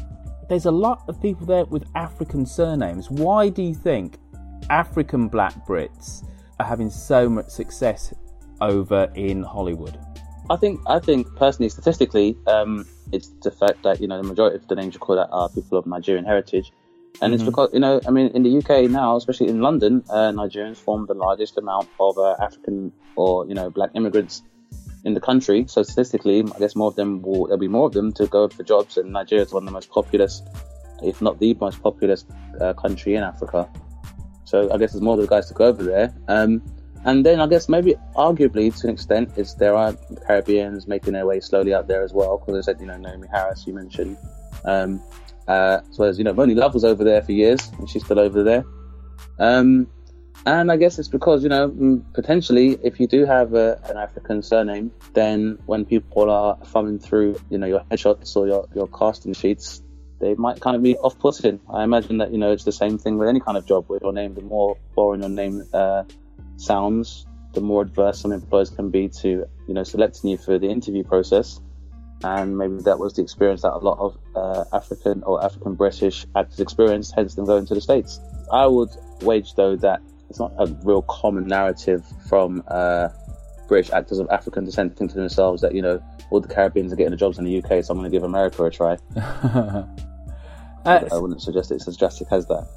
there's 0.49 0.65
a 0.65 0.71
lot 0.71 1.03
of 1.07 1.21
people 1.21 1.45
there 1.45 1.65
with 1.65 1.85
African 1.95 2.45
surnames. 2.45 3.11
Why 3.11 3.49
do 3.49 3.61
you 3.61 3.73
think 3.73 4.17
African 4.69 5.27
black 5.27 5.53
Brits 5.65 6.27
are 6.59 6.65
having 6.65 6.89
so 6.89 7.27
much 7.29 7.49
success 7.49 8.13
over 8.61 9.11
in 9.15 9.43
Hollywood? 9.43 9.99
I 10.49 10.55
think 10.55 10.79
I 10.87 10.99
think 10.99 11.27
personally, 11.35 11.69
statistically, 11.69 12.37
um, 12.47 12.85
it's 13.11 13.29
the 13.43 13.51
fact 13.51 13.83
that 13.83 13.99
you 13.99 14.07
know 14.07 14.17
the 14.17 14.27
majority 14.27 14.55
of 14.55 14.67
the 14.67 14.75
names 14.75 14.93
you 14.93 14.99
call 14.99 15.17
that 15.17 15.29
are 15.31 15.49
people 15.49 15.77
of 15.77 15.85
Nigerian 15.85 16.23
heritage, 16.23 16.71
and 17.21 17.33
it's 17.33 17.43
because 17.43 17.69
you 17.73 17.79
know 17.79 17.99
I 18.07 18.11
mean 18.11 18.27
in 18.27 18.43
the 18.43 18.57
UK 18.57 18.89
now, 18.89 19.15
especially 19.15 19.47
in 19.47 19.61
London, 19.61 20.03
uh, 20.09 20.31
Nigerians 20.31 20.77
form 20.77 21.05
the 21.07 21.13
largest 21.13 21.57
amount 21.57 21.89
of 21.99 22.17
uh, 22.17 22.35
African 22.41 22.91
or 23.15 23.47
you 23.47 23.53
know 23.53 23.69
black 23.69 23.91
immigrants 23.95 24.43
in 25.03 25.13
the 25.13 25.21
country. 25.21 25.65
So 25.67 25.83
statistically, 25.83 26.43
I 26.55 26.59
guess 26.59 26.75
more 26.75 26.89
of 26.89 26.95
them 26.95 27.21
will 27.21 27.45
there'll 27.47 27.59
be 27.59 27.67
more 27.67 27.87
of 27.87 27.93
them 27.93 28.11
to 28.13 28.27
go 28.27 28.47
for 28.47 28.63
jobs, 28.63 28.97
and 28.97 29.11
Nigeria 29.11 29.45
is 29.45 29.53
one 29.53 29.63
of 29.63 29.67
the 29.67 29.73
most 29.73 29.89
populous, 29.89 30.41
if 31.03 31.21
not 31.21 31.39
the 31.39 31.53
most 31.55 31.81
populous 31.81 32.25
uh, 32.61 32.73
country 32.73 33.15
in 33.15 33.23
Africa. 33.23 33.69
So 34.45 34.71
I 34.71 34.77
guess 34.77 34.93
there's 34.93 35.01
more 35.01 35.15
of 35.15 35.21
the 35.21 35.27
guys 35.27 35.47
to 35.49 35.53
go 35.53 35.65
over 35.65 35.83
there. 35.83 36.13
Um, 36.27 36.61
And 37.07 37.25
then 37.25 37.39
I 37.39 37.47
guess 37.47 37.69
maybe 37.69 37.95
arguably 38.15 38.75
to 38.81 38.87
an 38.87 38.93
extent 38.93 39.31
is 39.37 39.55
there 39.55 39.75
are 39.75 39.93
Caribbeans 40.25 40.87
making 40.87 41.13
their 41.13 41.25
way 41.25 41.39
slowly 41.39 41.73
out 41.73 41.87
there 41.87 42.03
as 42.03 42.11
well. 42.13 42.37
Because 42.37 42.57
I 42.57 42.61
said, 42.61 42.81
you 42.81 42.87
know, 42.87 42.95
Naomie 42.95 43.29
Harris, 43.31 43.65
you 43.65 43.73
mentioned. 43.73 44.17
Um, 44.65 45.01
uh, 45.47 45.81
as 45.89 45.99
as, 45.99 46.17
you 46.17 46.23
know, 46.23 46.33
Monie 46.33 46.55
Love 46.55 46.73
was 46.73 46.83
over 46.83 47.03
there 47.03 47.21
for 47.21 47.31
years 47.31 47.67
and 47.77 47.89
she's 47.89 48.03
still 48.03 48.19
over 48.19 48.43
there. 48.43 48.65
Um, 49.39 49.87
and 50.45 50.71
I 50.71 50.77
guess 50.77 50.99
it's 50.99 51.07
because, 51.07 51.43
you 51.43 51.49
know, 51.49 51.69
mm, 51.69 52.03
potentially 52.13 52.77
if 52.83 52.99
you 52.99 53.07
do 53.07 53.25
have 53.25 53.53
a, 53.53 53.79
an 53.89 53.97
African 53.97 54.43
surname, 54.43 54.91
then 55.13 55.57
when 55.65 55.83
people 55.85 56.29
are 56.29 56.57
thumbing 56.65 56.99
through, 56.99 57.39
you 57.49 57.57
know, 57.57 57.67
your 57.67 57.81
headshots 57.91 58.35
or 58.35 58.47
your, 58.47 58.67
your 58.73 58.87
casting 58.87 59.33
sheets, 59.33 59.81
they 60.19 60.35
might 60.35 60.59
kind 60.61 60.75
of 60.75 60.83
be 60.83 60.95
off 60.97 61.19
putting. 61.19 61.59
I 61.71 61.83
imagine 61.83 62.17
that, 62.19 62.31
you 62.31 62.37
know, 62.37 62.51
it's 62.51 62.63
the 62.63 62.71
same 62.71 62.97
thing 62.97 63.17
with 63.17 63.27
any 63.27 63.39
kind 63.39 63.57
of 63.57 63.65
job 63.65 63.89
with 63.89 64.01
your 64.01 64.13
name. 64.13 64.35
The 64.35 64.41
more 64.41 64.77
boring 64.95 65.21
your 65.21 65.29
name 65.29 65.63
uh, 65.73 66.03
sounds, 66.55 67.25
the 67.53 67.61
more 67.61 67.81
adverse 67.81 68.21
some 68.21 68.31
employers 68.31 68.69
can 68.69 68.89
be 68.89 69.09
to, 69.09 69.45
you 69.67 69.73
know, 69.73 69.83
selecting 69.83 70.29
you 70.29 70.37
for 70.37 70.57
the 70.57 70.69
interview 70.69 71.03
process. 71.03 71.59
And 72.23 72.57
maybe 72.57 72.81
that 72.83 72.97
was 72.97 73.13
the 73.13 73.21
experience 73.21 73.61
that 73.61 73.73
a 73.73 73.77
lot 73.77 73.99
of 73.99 74.17
uh, 74.35 74.65
African 74.75 75.23
or 75.23 75.43
African 75.43 75.75
British 75.75 76.25
actors 76.35 76.59
experienced, 76.59 77.13
hence 77.15 77.35
them 77.35 77.45
going 77.45 77.65
to 77.67 77.75
the 77.75 77.81
States. 77.81 78.19
I 78.51 78.65
would 78.65 78.89
wage 79.21 79.53
though 79.55 79.75
that 79.77 80.01
it's 80.29 80.39
not 80.39 80.51
a 80.57 80.67
real 80.83 81.03
common 81.03 81.47
narrative 81.47 82.03
from 82.27 82.63
uh, 82.67 83.09
British 83.67 83.91
actors 83.91 84.19
of 84.19 84.29
African 84.29 84.65
descent 84.65 84.97
thinking 84.97 85.13
to 85.13 85.19
themselves 85.19 85.61
that, 85.61 85.73
you 85.73 85.81
know, 85.81 86.01
all 86.29 86.39
the 86.39 86.47
Caribbeans 86.47 86.91
are 86.91 86.95
getting 86.95 87.11
the 87.11 87.17
jobs 87.17 87.37
in 87.37 87.45
the 87.45 87.57
UK, 87.57 87.83
so 87.83 87.93
I'm 87.93 87.99
going 87.99 88.03
to 88.03 88.15
give 88.15 88.23
America 88.23 88.63
a 88.65 88.71
try. 88.71 88.97
I 90.85 91.17
wouldn't 91.17 91.41
suggest 91.41 91.71
it's 91.71 91.87
as 91.87 91.97
drastic 91.97 92.27
as 92.31 92.45
that. 92.47 92.67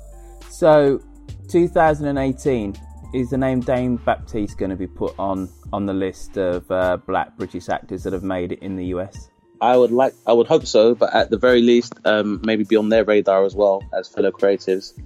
so, 0.50 1.00
2018 1.48 2.76
is 3.12 3.30
the 3.30 3.38
name 3.38 3.60
Dane 3.60 3.96
Baptiste 3.96 4.56
going 4.58 4.70
to 4.70 4.76
be 4.76 4.86
put 4.86 5.14
on 5.18 5.48
on 5.72 5.86
the 5.86 5.92
list 5.92 6.36
of 6.36 6.70
uh, 6.70 6.96
black 6.98 7.36
British 7.36 7.68
actors 7.68 8.02
that 8.04 8.12
have 8.12 8.22
made 8.22 8.52
it 8.52 8.60
in 8.62 8.76
the 8.76 8.86
US? 8.86 9.30
I 9.60 9.76
would 9.76 9.92
like, 9.92 10.14
I 10.26 10.32
would 10.32 10.46
hope 10.46 10.66
so, 10.66 10.94
but 10.94 11.14
at 11.14 11.30
the 11.30 11.36
very 11.36 11.60
least, 11.60 11.92
um, 12.04 12.40
maybe 12.44 12.64
be 12.64 12.76
on 12.76 12.88
their 12.88 13.04
radar 13.04 13.44
as 13.44 13.54
well 13.54 13.82
as 13.92 14.08
fellow 14.08 14.30
creatives, 14.30 14.98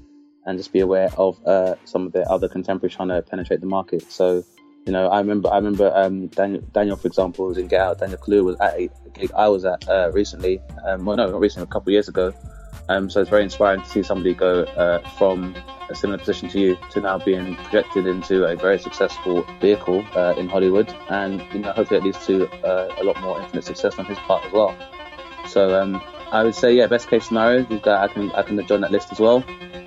and 0.47 0.59
just 0.59 0.73
be 0.73 0.81
aware 0.81 1.11
of 1.17 1.45
uh, 1.47 1.75
some 1.85 2.07
of 2.07 2.13
their 2.13 2.31
other 2.31 2.49
contemporaries 2.49 2.95
trying 2.95 3.09
to 3.09 3.23
penetrate 3.23 3.61
the 3.61 3.67
market. 3.67 4.11
So, 4.13 4.45
you 4.87 4.93
know, 4.93 5.09
I 5.09 5.19
remember, 5.19 5.51
I 5.51 5.57
remember 5.57 5.91
um, 5.95 6.29
Daniel, 6.29 6.63
Daniel, 6.73 6.97
for 6.97 7.09
example, 7.09 7.47
was 7.47 7.59
in 7.59 7.67
Get 7.67 7.81
Out. 7.81 7.99
Daniel 7.99 8.19
Kaluuya 8.19 8.45
was 8.45 8.61
at 8.61 8.75
a 8.75 8.91
gig 9.15 9.33
I 9.33 9.49
was 9.49 9.65
at 9.65 9.89
uh, 9.89 10.11
recently. 10.13 10.61
Um, 10.87 11.05
well, 11.05 11.17
no, 11.17 11.31
not 11.31 11.41
recently, 11.41 11.65
a 11.65 11.73
couple 11.73 11.89
of 11.89 11.93
years 11.93 12.09
ago. 12.09 12.33
Um, 12.89 13.09
so 13.09 13.21
it's 13.21 13.31
very 13.31 13.43
inspiring 13.43 13.83
to 13.83 13.89
see 13.89 14.03
somebody 14.03 14.35
go 14.35 14.65
uh, 14.65 15.09
from 15.17 15.57
a 15.89 15.95
similar 15.95 16.19
position 16.19 16.49
to 16.51 16.61
you 16.61 16.79
to 16.91 17.01
now 17.01 17.19
being 17.19 17.55
projected 17.57 18.07
into 18.07 18.45
a 18.45 18.57
very 18.57 18.79
successful 18.79 19.47
vehicle 19.61 20.05
uh, 20.15 20.35
in 20.37 20.49
Hollywood, 20.49 20.95
and 21.09 21.43
you 21.53 21.61
know, 21.61 21.73
hopefully 21.73 21.99
it 21.99 22.05
leads 22.05 22.27
to 22.27 22.47
uh, 22.65 22.95
a 22.99 23.05
lot 23.05 23.21
more 23.23 23.41
infinite 23.41 23.65
success 23.65 23.99
on 23.99 24.05
his 24.05 24.19
part 24.19 24.45
as 24.45 24.53
well. 24.53 24.77
So 25.49 25.81
um, 25.81 26.03
I 26.31 26.43
would 26.43 26.55
say, 26.55 26.75
yeah, 26.75 26.87
best 26.87 27.09
case 27.09 27.27
scenario, 27.27 27.65
got 27.79 28.11
I 28.11 28.13
can 28.13 28.33
I 28.33 28.43
can 28.43 28.67
join 28.67 28.83
that 28.83 28.93
list 28.93 29.13
as 29.13 29.21
well. 29.21 29.45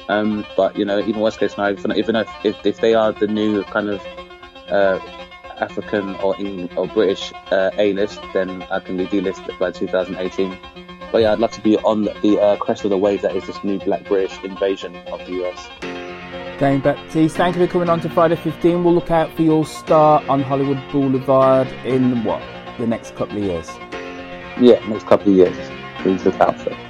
Um, 0.10 0.46
but 0.56 0.78
you 0.78 0.86
know, 0.86 1.00
even 1.00 1.20
worst 1.20 1.40
case 1.40 1.52
scenario, 1.54 1.78
even 1.96 2.16
if 2.16 2.30
if, 2.44 2.56
if 2.66 2.78
they 2.80 2.94
are 2.94 3.12
the 3.12 3.28
new 3.28 3.64
kind 3.64 3.90
of 3.90 4.02
uh, 4.70 5.00
African 5.60 6.16
or 6.16 6.36
Eng- 6.38 6.70
or 6.78 6.88
British 6.88 7.34
uh, 7.52 7.72
A 7.78 7.94
list, 7.94 8.20
then 8.34 8.64
I 8.64 8.80
can 8.80 8.98
be 8.98 9.06
delisted 9.06 9.58
by 9.60 9.72
2018. 9.72 10.58
But 11.12 11.22
yeah, 11.22 11.32
I'd 11.32 11.40
love 11.40 11.52
to 11.52 11.62
be 11.62 11.78
on 11.78 12.04
the 12.04 12.40
uh, 12.40 12.58
crest 12.58 12.84
of 12.84 12.90
the 12.90 12.98
wave 12.98 13.22
that 13.22 13.36
is 13.36 13.46
this 13.48 13.64
new 13.64 13.80
Black 13.80 14.04
British 14.06 14.38
invasion 14.44 14.96
of 15.08 15.20
the 15.26 15.46
US. 15.46 15.70
Dane 16.60 16.82
Baptiste, 16.82 17.38
thank 17.38 17.56
you 17.56 17.66
for 17.66 17.72
coming 17.72 17.90
on 17.90 18.00
to 18.02 18.10
Friday 18.10 18.36
15. 18.36 18.84
We'll 18.84 18.94
look 18.94 19.12
out 19.12 19.32
for 19.36 19.44
your 19.44 19.66
star 19.66 20.24
on 20.28 20.42
Hollywood 20.42 20.82
Boulevard 20.92 21.68
in 21.86 22.24
what? 22.24 22.42
The 22.80 22.88
next 22.88 23.16
couple 23.16 23.38
of 23.38 23.44
years. 23.44 23.70
Yeah, 24.60 24.84
next 24.88 25.06
couple 25.06 25.32
of 25.32 25.38
years. 25.38 25.56
Please 26.02 26.26
look 26.26 26.40
out 26.40 26.60
for 26.60 26.72
it. 26.72 26.87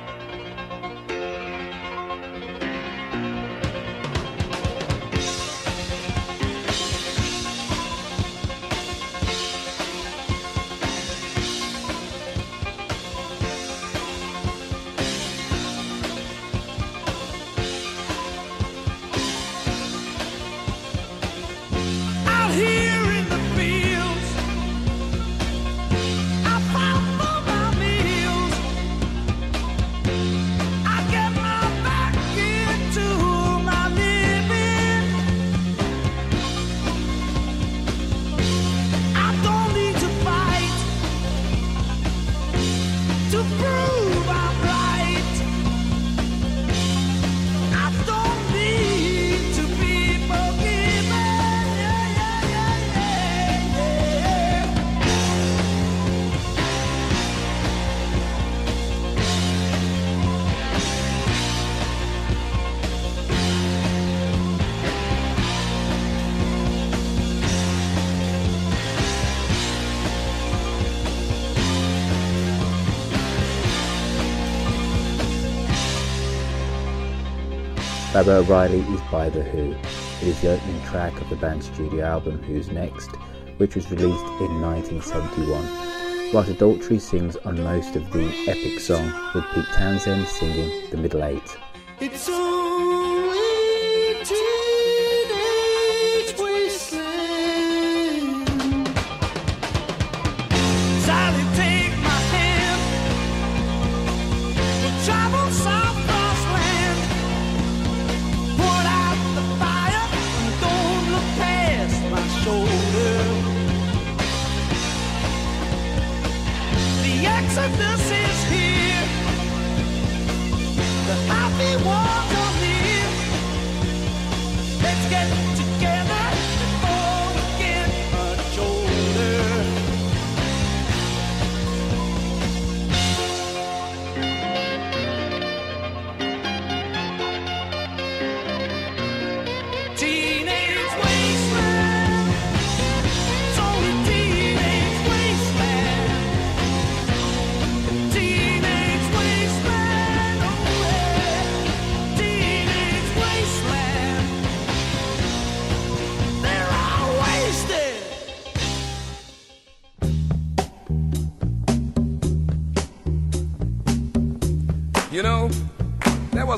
Baba 78.18 78.38
O'Riley 78.38 78.80
is 78.80 79.02
by 79.12 79.30
The 79.30 79.44
Who. 79.44 79.74
It 79.74 80.28
is 80.28 80.42
the 80.42 80.54
opening 80.54 80.84
track 80.86 81.22
of 81.22 81.30
the 81.30 81.36
band's 81.36 81.68
studio 81.68 82.04
album 82.04 82.42
Who's 82.42 82.68
Next, 82.72 83.16
which 83.58 83.76
was 83.76 83.92
released 83.92 84.26
in 84.42 84.60
1971. 84.60 86.34
Roger 86.34 86.56
Daltrey 86.56 87.00
sings 87.00 87.36
on 87.36 87.64
most 87.64 87.96
of 87.96 88.12
the 88.12 88.28
epic 88.48 88.80
song, 88.80 89.06
with 89.36 89.46
Pete 89.54 89.66
Townshend 89.76 90.28
singing 90.28 90.90
the 90.90 90.98
middle 90.98 91.24
eight. 91.24 91.58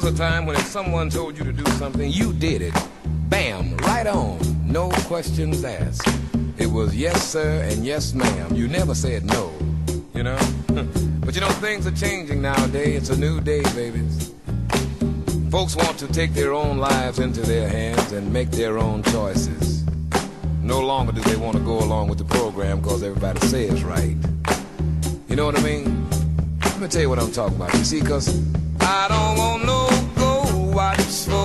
Was 0.03 0.13
a 0.13 0.17
time 0.17 0.45
when 0.45 0.55
if 0.55 0.65
someone 0.65 1.09
told 1.09 1.37
you 1.37 1.43
to 1.43 1.51
do 1.51 1.65
something, 1.71 2.09
you 2.09 2.31
did 2.31 2.61
it. 2.61 2.73
Bam, 3.27 3.75
right 3.77 4.07
on. 4.07 4.39
no 4.65 4.89
questions 5.07 5.63
asked. 5.65 6.07
It 6.57 6.67
was 6.67 6.95
yes, 6.95 7.27
sir, 7.27 7.63
and 7.63 7.85
yes, 7.85 8.13
ma'am. 8.13 8.55
You 8.55 8.69
never 8.69 8.95
said 8.95 9.25
no, 9.25 9.51
you 10.13 10.23
know? 10.23 10.39
but 11.19 11.35
you 11.35 11.41
know, 11.41 11.49
things 11.59 11.85
are 11.85 11.91
changing 11.91 12.41
nowadays. 12.41 12.97
It's 12.97 13.09
a 13.09 13.19
new 13.19 13.41
day, 13.41 13.61
babies. 13.75 14.33
Folks 15.51 15.75
want 15.75 15.97
to 15.99 16.07
take 16.07 16.33
their 16.33 16.53
own 16.53 16.77
lives 16.77 17.19
into 17.19 17.41
their 17.41 17.67
hands 17.67 18.13
and 18.13 18.31
make 18.31 18.51
their 18.51 18.77
own 18.77 19.03
choices. 19.03 19.83
No 20.61 20.79
longer 20.79 21.11
do 21.11 21.21
they 21.21 21.35
want 21.35 21.57
to 21.57 21.63
go 21.63 21.79
along 21.79 22.07
with 22.07 22.19
the 22.19 22.25
program 22.25 22.79
because 22.79 23.03
everybody 23.03 23.39
says 23.47 23.83
right. 23.83 24.15
You 25.27 25.35
know 25.35 25.45
what 25.45 25.59
I 25.59 25.63
mean? 25.63 26.07
Let 26.61 26.79
me 26.79 26.87
tell 26.87 27.01
you 27.01 27.09
what 27.09 27.19
I'm 27.19 27.31
talking 27.31 27.57
about. 27.57 27.73
You 27.73 27.83
see, 27.83 27.99
because 27.99 28.29
I 28.81 29.07
don't 29.09 29.37
want 29.37 29.58
no 31.09 31.38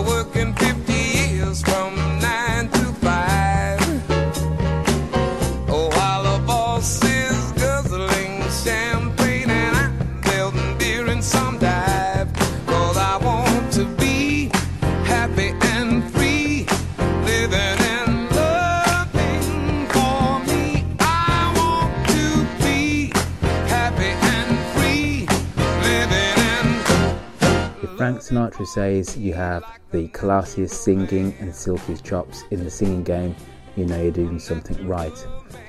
Sinatra 28.24 28.66
says 28.66 29.18
you 29.18 29.34
have 29.34 29.62
the 29.90 30.08
classiest 30.08 30.70
singing 30.70 31.36
and 31.40 31.54
silkiest 31.54 32.06
chops 32.06 32.44
in 32.50 32.64
the 32.64 32.70
singing 32.70 33.02
game, 33.02 33.36
you 33.76 33.84
know 33.84 34.00
you're 34.00 34.12
doing 34.12 34.38
something 34.38 34.88
right. 34.88 35.12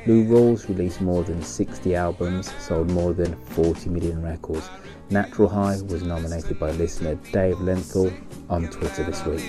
Lou 0.07 0.23
Rawls 0.23 0.69
released 0.69 1.01
more 1.01 1.21
than 1.21 1.43
60 1.43 1.95
albums, 1.95 2.53
sold 2.63 2.89
more 2.91 3.11
than 3.11 3.35
40 3.47 3.89
million 3.89 4.21
records. 4.21 4.69
Natural 5.09 5.49
High 5.49 5.81
was 5.81 6.03
nominated 6.03 6.57
by 6.57 6.71
listener 6.71 7.15
Dave 7.33 7.57
Lenthal 7.57 8.13
on 8.49 8.69
Twitter 8.69 9.03
this 9.03 9.25
week. 9.25 9.43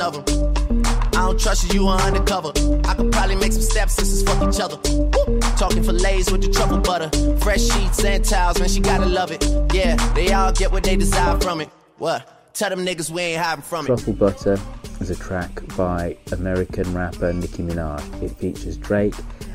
Got 0.00 0.16
of 0.16 0.26
them. 0.26 0.54
I 1.08 1.26
don't 1.26 1.38
trust 1.38 1.74
you, 1.74 1.82
you 1.82 1.88
are 1.88 2.00
undercover. 2.00 2.52
I 2.86 2.94
could 2.94 3.12
probably 3.12 3.36
make 3.36 3.52
some 3.52 3.60
stepsisters 3.60 4.22
fuck 4.22 4.48
each 4.48 4.60
other. 4.60 4.76
Woo! 4.76 5.40
Talking 5.58 5.82
fillets 5.82 6.30
with 6.30 6.42
the 6.42 6.50
truffle 6.50 6.78
butter. 6.78 7.10
Fresh 7.40 7.62
sheets 7.64 8.02
and 8.04 8.24
towels, 8.24 8.58
man, 8.58 8.68
she 8.70 8.80
gotta 8.80 9.04
love 9.04 9.30
it. 9.30 9.44
Yeah, 9.74 9.96
they 10.14 10.32
all 10.32 10.52
get 10.52 10.72
what 10.72 10.84
they 10.84 10.96
desire 10.96 11.38
from 11.40 11.60
it. 11.60 11.68
What? 11.98 12.54
Tell 12.54 12.70
them 12.70 12.84
niggas 12.84 13.10
we 13.10 13.22
ain't 13.22 13.42
hiding 13.42 13.62
from 13.62 13.84
it. 13.84 13.88
Truffle 13.88 14.14
Butter 14.14 14.58
is 15.00 15.10
a 15.10 15.16
track 15.16 15.60
by 15.76 16.16
American 16.32 16.94
rapper 16.94 17.32
Nicki 17.32 17.62
Minaj. 17.62 18.22
It 18.22 18.30
features 18.30 18.78
Drake 18.78 19.14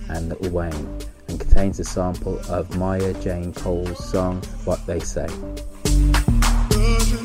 and 0.10 0.30
Lil 0.30 0.52
Wayne 0.52 1.00
and 1.28 1.40
contains 1.40 1.80
a 1.80 1.84
sample 1.84 2.40
of 2.50 2.78
Maya 2.78 3.14
Jane 3.22 3.52
Coles 3.54 4.04
song 4.12 4.42
What 4.64 4.86
They 4.86 5.00
Say. 5.00 5.28
Mm-hmm. 5.86 7.25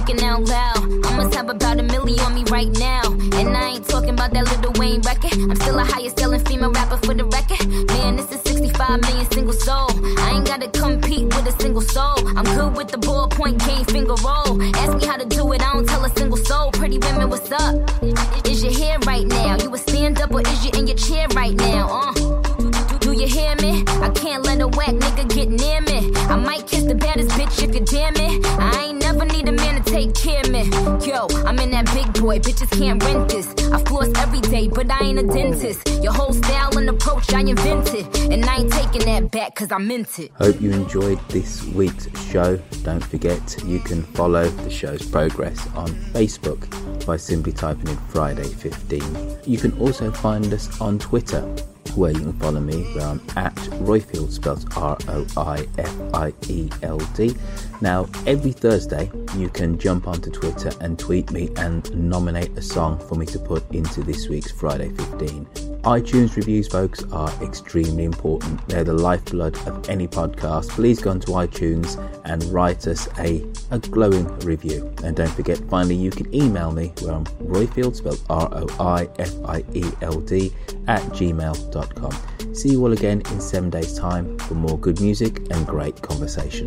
Thinking 0.00 0.24
out 0.24 0.42
loud. 0.44 1.06
I 1.06 1.16
must 1.16 1.34
have 1.34 1.48
about 1.48 1.78
a 1.78 1.82
million 1.82 2.20
on 2.20 2.34
me 2.34 2.44
right 2.50 2.70
now. 2.78 3.02
And 3.38 3.56
I 3.56 3.70
ain't 3.74 3.88
talking 3.88 4.10
about 4.10 4.32
that 4.32 4.44
little 4.44 4.72
Wayne 4.80 5.00
record. 5.02 5.32
I'm 5.32 5.56
still 5.56 5.78
a 5.78 5.84
highest 5.84 6.18
selling 6.18 6.44
female 6.44 6.70
rapper 6.70 6.98
for 6.98 7.14
the 7.14 7.24
record. 7.24 7.66
Man, 7.88 8.16
this 8.16 8.30
is 8.30 8.40
65 8.42 9.00
million 9.00 9.30
single 9.32 9.52
soul. 9.52 9.90
I 10.18 10.34
ain't 10.36 10.46
gotta 10.46 10.68
compete 10.68 11.24
with 11.24 11.46
a 11.46 11.54
single 11.60 11.82
soul. 11.82 12.16
I'm 12.38 12.44
good 12.44 12.76
with 12.76 12.88
the 12.88 12.98
ballpoint 12.98 13.58
game 13.66 13.84
finger 13.86 14.14
roll. 14.24 14.62
Ask 14.76 14.96
me 14.98 15.06
how 15.06 15.16
to 15.16 15.26
do 15.26 15.52
it, 15.52 15.62
I 15.62 15.72
don't 15.72 15.88
tell 15.88 16.04
a 16.04 16.10
single 16.10 16.38
soul. 16.38 16.70
Pretty 16.72 16.98
women, 16.98 17.28
what's 17.28 17.50
up? 17.50 17.74
Is 18.46 18.62
your 18.62 18.72
hair 18.72 18.98
right 19.00 19.26
now? 19.26 19.56
You 19.58 19.74
a 19.74 19.78
stand 19.78 20.20
up 20.20 20.32
or 20.32 20.42
is 20.42 20.64
you 20.64 20.70
in 20.78 20.86
your 20.86 20.96
chair 20.96 21.26
right 21.34 21.54
now? 21.54 21.88
Uh. 21.90 22.38
Do 23.08 23.12
you 23.14 23.26
hear 23.26 23.54
me? 23.56 23.84
I 24.02 24.10
can't 24.10 24.44
let 24.44 24.60
a 24.60 24.68
whack 24.68 24.94
nigga 25.02 25.24
get 25.34 25.37
boy, 32.28 32.38
bitches 32.40 32.70
can't 32.78 33.02
rent 33.04 33.26
this. 33.30 33.48
I 33.72 33.82
floss 33.84 34.10
every 34.18 34.42
day, 34.42 34.68
but 34.68 34.90
I 34.90 35.00
ain't 35.02 35.18
a 35.18 35.26
dentist. 35.26 35.88
Your 36.02 36.12
whole 36.12 36.34
style 36.34 36.76
and 36.76 36.90
approach 36.90 37.32
I 37.32 37.40
invented. 37.40 38.04
And 38.30 38.44
I 38.44 38.56
ain't 38.58 38.70
taking 38.70 39.06
that 39.06 39.30
back 39.30 39.54
cause 39.54 39.72
I 39.72 39.78
meant 39.78 40.18
it. 40.18 40.30
Hope 40.34 40.60
you 40.60 40.70
enjoyed 40.70 41.18
this 41.30 41.64
week's 41.68 42.06
show. 42.30 42.56
Don't 42.82 43.02
forget 43.02 43.40
you 43.64 43.80
can 43.80 44.02
follow 44.18 44.46
the 44.46 44.68
show's 44.68 45.08
progress 45.10 45.66
on 45.68 45.88
Facebook 46.12 46.60
by 47.06 47.16
simply 47.16 47.52
typing 47.52 47.88
in 47.88 47.96
Friday 48.12 48.44
15. 48.44 49.38
You 49.46 49.56
can 49.56 49.72
also 49.80 50.12
find 50.12 50.52
us 50.52 50.82
on 50.82 50.98
Twitter. 50.98 51.42
where 51.96 52.12
you 52.12 52.20
can 52.20 52.32
follow 52.34 52.60
me, 52.60 52.82
where 52.94 53.06
I'm 53.06 53.20
at 53.36 53.54
Roifield, 53.86 54.30
spelled 54.30 54.64
R 54.76 54.96
O 55.08 55.26
I 55.36 55.66
F 55.78 55.94
I 56.14 56.32
E 56.48 56.70
L 56.82 56.98
D. 57.16 57.34
Now, 57.80 58.08
every 58.26 58.50
Thursday, 58.50 59.10
you 59.36 59.48
can 59.48 59.78
jump 59.78 60.08
onto 60.08 60.30
Twitter 60.30 60.72
and 60.80 60.98
tweet 60.98 61.30
me 61.30 61.50
and 61.56 61.94
nominate 61.94 62.56
a 62.58 62.62
song 62.62 62.98
for 62.98 63.14
me 63.14 63.24
to 63.26 63.38
put 63.38 63.70
into 63.72 64.02
this 64.02 64.28
week's 64.28 64.50
Friday 64.50 64.88
15. 64.88 65.46
iTunes 65.84 66.34
reviews, 66.34 66.66
folks, 66.66 67.04
are 67.12 67.30
extremely 67.40 68.02
important. 68.02 68.66
They're 68.66 68.82
the 68.82 68.94
lifeblood 68.94 69.56
of 69.68 69.88
any 69.88 70.08
podcast. 70.08 70.70
Please 70.70 71.00
go 71.00 71.10
onto 71.10 71.32
iTunes 71.32 71.96
and 72.24 72.42
write 72.44 72.88
us 72.88 73.08
a, 73.18 73.46
a 73.70 73.78
glowing 73.78 74.26
review. 74.40 74.92
And 75.04 75.14
don't 75.14 75.30
forget, 75.30 75.58
finally, 75.70 75.94
you 75.94 76.10
can 76.10 76.34
email 76.34 76.72
me 76.72 76.92
where 77.00 77.14
I'm 77.14 77.24
Roifield, 77.24 77.94
spelled 77.94 78.22
R 78.28 78.48
O 78.52 78.66
I 78.84 79.08
F 79.20 79.32
I 79.44 79.64
E 79.74 79.84
L 80.02 80.20
D, 80.20 80.52
at 80.88 81.02
gmail.com. 81.02 82.54
See 82.54 82.70
you 82.70 82.82
all 82.82 82.92
again 82.92 83.22
in 83.30 83.40
seven 83.40 83.70
days' 83.70 83.96
time 83.96 84.36
for 84.38 84.54
more 84.54 84.78
good 84.78 85.00
music 85.00 85.38
and 85.52 85.64
great 85.64 86.02
conversation. 86.02 86.66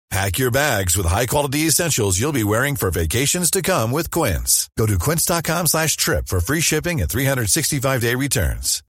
Pack 0.11 0.39
your 0.39 0.51
bags 0.51 0.97
with 0.97 1.05
high-quality 1.05 1.59
essentials 1.59 2.19
you'll 2.19 2.33
be 2.33 2.43
wearing 2.43 2.75
for 2.75 2.91
vacations 2.91 3.49
to 3.49 3.61
come 3.61 3.93
with 3.93 4.11
Quince. 4.11 4.69
Go 4.77 4.85
to 4.85 4.99
quince.com 4.99 5.67
slash 5.67 5.95
trip 5.95 6.27
for 6.27 6.41
free 6.41 6.59
shipping 6.59 6.99
and 6.99 7.09
365-day 7.09 8.15
returns. 8.15 8.83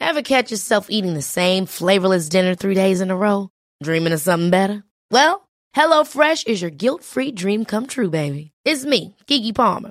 Ever 0.00 0.22
catch 0.22 0.52
yourself 0.52 0.86
eating 0.88 1.14
the 1.14 1.22
same 1.22 1.66
flavorless 1.66 2.28
dinner 2.28 2.54
three 2.54 2.74
days 2.74 3.00
in 3.00 3.10
a 3.10 3.16
row? 3.16 3.50
Dreaming 3.82 4.12
of 4.12 4.20
something 4.20 4.50
better? 4.50 4.84
Well, 5.10 5.48
HelloFresh 5.74 6.46
is 6.46 6.62
your 6.62 6.70
guilt-free 6.70 7.32
dream 7.32 7.64
come 7.64 7.88
true, 7.88 8.08
baby. 8.10 8.52
It's 8.64 8.84
me, 8.84 9.16
Keke 9.26 9.54
Palmer. 9.54 9.90